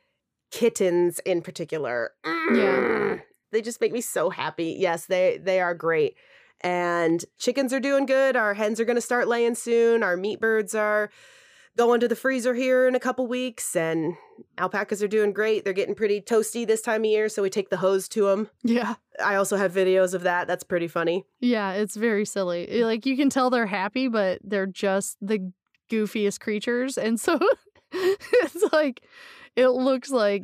[0.51, 2.11] kittens in particular.
[2.25, 4.75] mm, They just make me so happy.
[4.79, 6.15] Yes, they they are great.
[6.61, 8.35] And chickens are doing good.
[8.35, 10.03] Our hens are going to start laying soon.
[10.03, 11.09] Our meat birds are
[11.77, 14.15] going to the freezer here in a couple weeks and
[14.57, 15.63] alpacas are doing great.
[15.63, 18.49] They're getting pretty toasty this time of year, so we take the hose to them.
[18.63, 18.95] Yeah.
[19.23, 20.47] I also have videos of that.
[20.47, 21.25] That's pretty funny.
[21.39, 22.83] Yeah, it's very silly.
[22.83, 25.51] Like you can tell they're happy, but they're just the
[25.89, 26.97] goofiest creatures.
[26.97, 27.39] And so
[27.91, 29.01] it's like
[29.55, 30.43] it looks like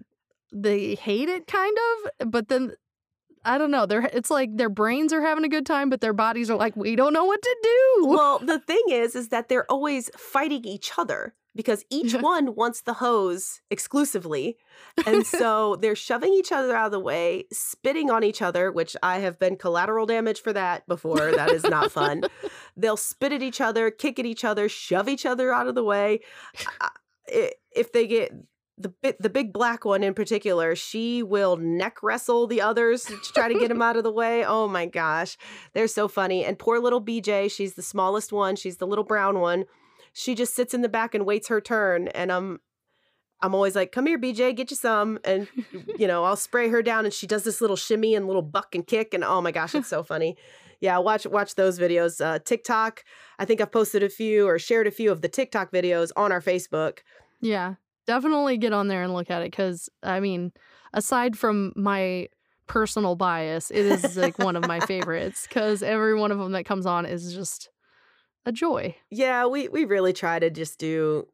[0.53, 2.73] they hate it kind of, but then
[3.47, 3.85] I don't know.
[3.85, 6.75] They're it's like their brains are having a good time, but their bodies are like,
[6.75, 8.07] we don't know what to do.
[8.07, 12.81] Well, the thing is is that they're always fighting each other because each one wants
[12.81, 14.57] the hose exclusively.
[15.05, 18.95] And so they're shoving each other out of the way, spitting on each other, which
[19.01, 21.31] I have been collateral damage for that before.
[21.31, 22.23] That is not fun.
[22.77, 25.83] They'll spit at each other, kick at each other, shove each other out of the
[25.83, 26.19] way.
[27.27, 28.31] If they get
[28.77, 33.51] the the big black one in particular, she will neck wrestle the others to try
[33.51, 34.45] to get them out of the way.
[34.45, 35.37] Oh my gosh,
[35.73, 36.45] they're so funny.
[36.45, 38.55] And poor little BJ, she's the smallest one.
[38.55, 39.65] She's the little brown one.
[40.13, 42.07] She just sits in the back and waits her turn.
[42.09, 42.59] And I'm
[43.41, 45.47] I'm always like, "Come here, BJ, get you some." And
[45.97, 48.75] you know, I'll spray her down, and she does this little shimmy and little buck
[48.75, 50.37] and kick, and oh my gosh, it's so funny.
[50.79, 52.23] Yeah, watch watch those videos.
[52.23, 53.03] Uh, TikTok.
[53.39, 56.31] I think I've posted a few or shared a few of the TikTok videos on
[56.31, 56.99] our Facebook.
[57.41, 57.75] Yeah,
[58.07, 60.51] definitely get on there and look at it because I mean,
[60.93, 62.29] aside from my
[62.67, 66.65] personal bias, it is like one of my favorites because every one of them that
[66.65, 67.69] comes on is just
[68.45, 68.95] a joy.
[69.09, 71.27] Yeah, we we really try to just do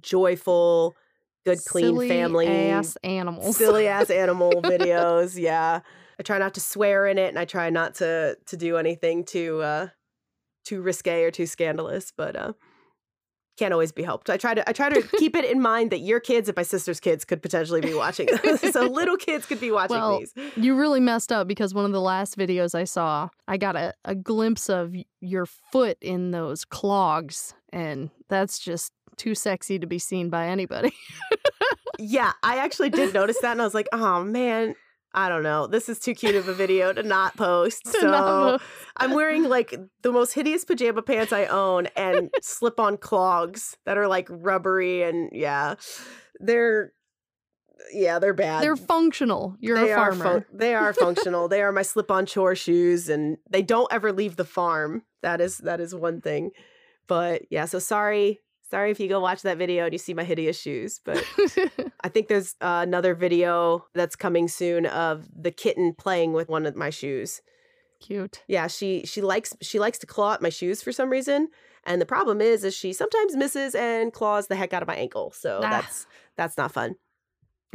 [0.00, 0.96] joyful,
[1.44, 3.56] good, clean Silly family ass animals.
[3.56, 5.38] silly ass animal videos.
[5.40, 5.80] Yeah,
[6.18, 9.24] I try not to swear in it, and I try not to to do anything
[9.24, 9.88] too uh
[10.64, 12.52] too risque or too scandalous, but uh
[13.62, 14.28] can't always be helped.
[14.28, 16.62] I try to I try to keep it in mind that your kids and my
[16.62, 18.60] sister's kids could potentially be watching this.
[18.72, 20.34] so little kids could be watching Well, these.
[20.56, 23.94] You really messed up because one of the last videos I saw, I got a,
[24.04, 29.98] a glimpse of your foot in those clogs, and that's just too sexy to be
[29.98, 30.92] seen by anybody.
[31.98, 34.74] Yeah, I actually did notice that, and I was like, oh man.
[35.14, 35.66] I don't know.
[35.66, 37.82] This is too cute of a video to not post.
[38.00, 38.58] So
[38.96, 43.96] I'm wearing like the most hideous pajama pants I own and slip on clogs that
[43.98, 45.74] are like rubbery and yeah.
[46.40, 46.92] They're
[47.92, 48.62] yeah, they're bad.
[48.62, 49.56] They're functional.
[49.60, 50.24] You're they a are farmer.
[50.24, 51.48] fun- they are functional.
[51.48, 55.02] they are my slip-on chore shoes and they don't ever leave the farm.
[55.22, 56.50] That is that is one thing.
[57.06, 58.40] But yeah, so sorry.
[58.72, 61.22] Sorry if you go watch that video and you see my hideous shoes, but
[62.00, 66.64] I think there's uh, another video that's coming soon of the kitten playing with one
[66.64, 67.42] of my shoes.
[68.00, 68.42] Cute.
[68.48, 71.48] Yeah, she she likes she likes to claw at my shoes for some reason,
[71.84, 74.96] and the problem is is she sometimes misses and claws the heck out of my
[74.96, 75.32] ankle.
[75.36, 75.68] So Ah.
[75.68, 76.06] that's
[76.38, 76.94] that's not fun.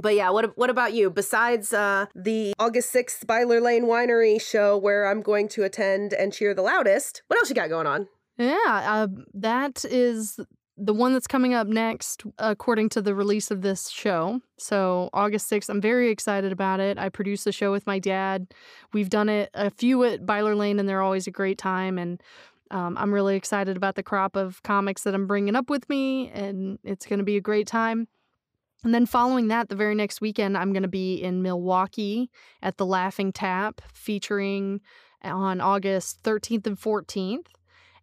[0.02, 1.12] But yeah, what what about you?
[1.12, 6.34] Besides uh, the August sixth Byler Lane Winery show where I'm going to attend and
[6.34, 8.08] cheer the loudest, what else you got going on?
[8.40, 10.40] Yeah, uh, that is
[10.78, 14.42] the one that's coming up next, according to the release of this show.
[14.58, 17.00] So, August 6th, I'm very excited about it.
[17.00, 18.48] I produce the show with my dad.
[18.94, 21.98] We've done it a few at Byler Lane, and they're always a great time.
[21.98, 22.22] And
[22.70, 26.30] um, I'm really excited about the crop of comics that I'm bringing up with me,
[26.30, 28.08] and it's going to be a great time.
[28.84, 32.30] And then following that, the very next weekend, I'm going to be in Milwaukee
[32.62, 34.82] at the Laughing Tap, featuring
[35.24, 37.48] on August 13th and 14th.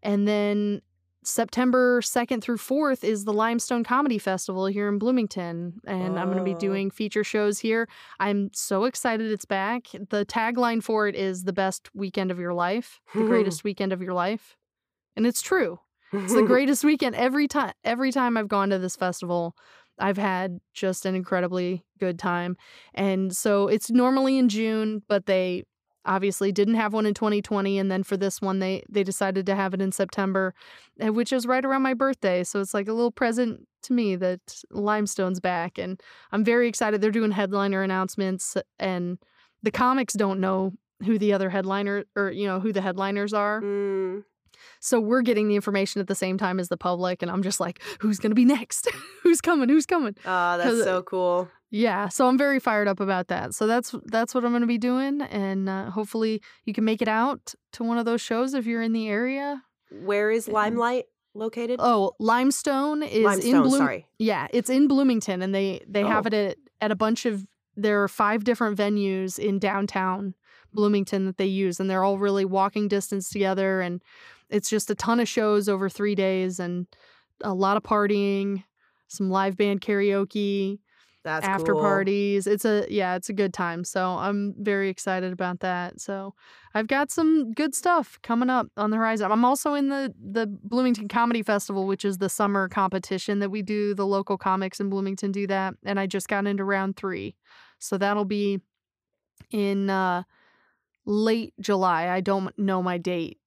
[0.02, 0.82] And then
[1.26, 5.80] September 2nd through 4th is the Limestone Comedy Festival here in Bloomington.
[5.86, 6.58] And I'm going to be Oh.
[6.58, 7.88] doing feature shows here.
[8.20, 9.86] I'm so excited it's back.
[10.10, 14.02] The tagline for it is the best weekend of your life, the greatest weekend of
[14.02, 14.56] your life.
[15.16, 15.80] And it's true.
[16.12, 19.56] It's the greatest weekend every time every time I've gone to this festival.
[19.98, 22.56] I've had just an incredibly good time.
[22.94, 25.64] And so it's normally in June, but they
[26.06, 29.54] obviously didn't have one in 2020 and then for this one they they decided to
[29.54, 30.54] have it in September,
[31.04, 32.44] uh, which is right around my birthday.
[32.44, 36.00] So it's like a little present to me that Limestone's back and
[36.32, 39.18] I'm very excited they're doing headliner announcements and
[39.62, 40.72] the comics don't know
[41.04, 43.60] who the other headliner or you know who the headliners are.
[43.60, 44.24] Mm.
[44.80, 47.60] So we're getting the information at the same time as the public, and I'm just
[47.60, 48.88] like, who's gonna be next?
[49.22, 49.68] who's coming?
[49.68, 50.14] Who's coming?
[50.24, 51.48] Oh, that's so cool.
[51.76, 53.52] Yeah, so I'm very fired up about that.
[53.52, 57.08] So that's that's what I'm gonna be doing, and uh, hopefully you can make it
[57.08, 59.60] out to one of those shows if you're in the area.
[59.90, 61.80] Where is Limelight located?
[61.82, 63.78] Oh, Limestone is in Limestone, Bloom.
[63.78, 64.06] sorry.
[64.18, 66.28] Yeah, it's in Bloomington, and they they have Oh.
[66.28, 67.44] it at at a bunch of.
[67.76, 70.34] There are five different venues in downtown
[70.72, 73.80] Bloomington that they use, and they're all really walking distance together.
[73.80, 74.00] And
[74.48, 76.86] it's just a ton of shows over three days, and
[77.40, 78.62] a lot of partying,
[79.08, 80.78] some live band karaoke,
[81.24, 81.80] That's after cool.
[81.80, 82.46] parties.
[82.46, 83.82] It's a yeah, it's a good time.
[83.82, 86.00] So I'm very excited about that.
[86.00, 86.34] So
[86.74, 89.32] I've got some good stuff coming up on the horizon.
[89.32, 93.62] I'm also in the the Bloomington Comedy Festival, which is the summer competition that we
[93.62, 93.94] do.
[93.94, 97.36] The local comics in Bloomington do that, and I just got into round three,
[97.78, 98.60] so that'll be
[99.50, 100.24] in uh,
[101.06, 102.08] late July.
[102.08, 103.38] I don't know my date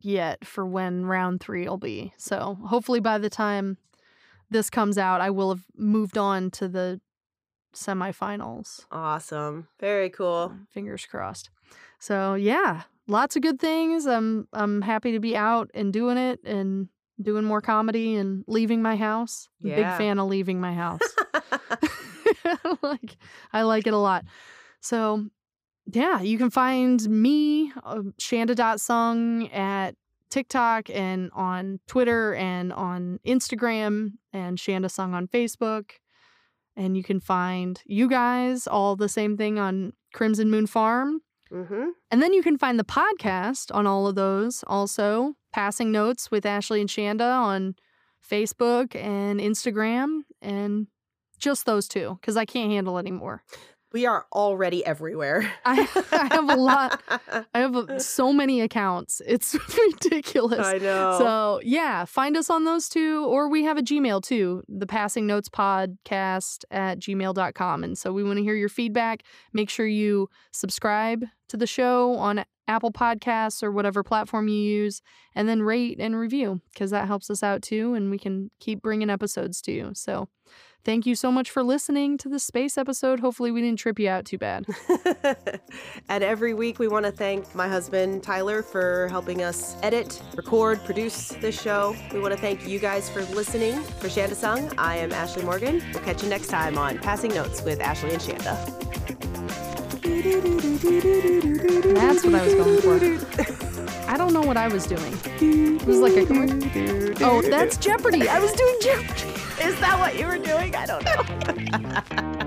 [0.00, 2.14] yet for when round three will be.
[2.16, 3.76] So hopefully by the time
[4.50, 7.00] this comes out, I will have moved on to the
[7.76, 8.86] semifinals.
[8.90, 9.68] Awesome.
[9.80, 10.52] Very cool.
[10.70, 11.50] Fingers crossed.
[11.98, 14.06] So yeah, lots of good things.
[14.06, 16.88] I'm I'm happy to be out and doing it and
[17.20, 19.48] doing more comedy and leaving my house.
[19.62, 21.00] I'm Big fan of leaving my house.
[22.82, 23.16] like
[23.52, 24.24] I like it a lot.
[24.80, 25.26] So
[25.86, 29.94] yeah, you can find me uh, Shanda.sung at
[30.30, 35.92] TikTok and on Twitter and on Instagram and Shanda Sung on Facebook.
[36.76, 41.20] And you can find you guys all the same thing on Crimson Moon Farm.
[41.50, 41.84] Mm-hmm.
[42.10, 45.34] And then you can find the podcast on all of those also.
[45.52, 47.76] Passing Notes with Ashley and Shanda on
[48.28, 50.86] Facebook and Instagram and
[51.38, 53.42] just those two because I can't handle anymore.
[53.96, 55.50] We are already everywhere.
[55.64, 57.02] I, I have a lot.
[57.54, 59.22] I have a, so many accounts.
[59.26, 60.66] It's ridiculous.
[60.66, 61.16] I know.
[61.18, 65.26] So, yeah, find us on those two, or we have a Gmail too, the Passing
[65.26, 67.84] Notes Podcast at gmail.com.
[67.84, 69.22] And so we want to hear your feedback.
[69.54, 75.00] Make sure you subscribe to the show on Apple Podcasts or whatever platform you use,
[75.34, 78.82] and then rate and review because that helps us out too, and we can keep
[78.82, 79.92] bringing episodes to you.
[79.94, 80.28] So,
[80.86, 83.18] Thank you so much for listening to the space episode.
[83.18, 84.66] Hopefully, we didn't trip you out too bad.
[86.08, 90.78] and every week, we want to thank my husband, Tyler, for helping us edit, record,
[90.84, 91.96] produce this show.
[92.12, 93.82] We want to thank you guys for listening.
[93.98, 95.82] For Shanda Sung, I am Ashley Morgan.
[95.92, 98.54] We'll catch you next time on Passing Notes with Ashley and Shanda.
[101.94, 104.08] That's what I was going for.
[104.08, 105.18] I don't know what I was doing.
[105.40, 107.16] It was like a.
[107.28, 108.28] Oh, that's Jeopardy!
[108.28, 109.35] I was doing Jeopardy!
[109.60, 110.74] Is that what you were doing?
[110.74, 112.42] I don't know.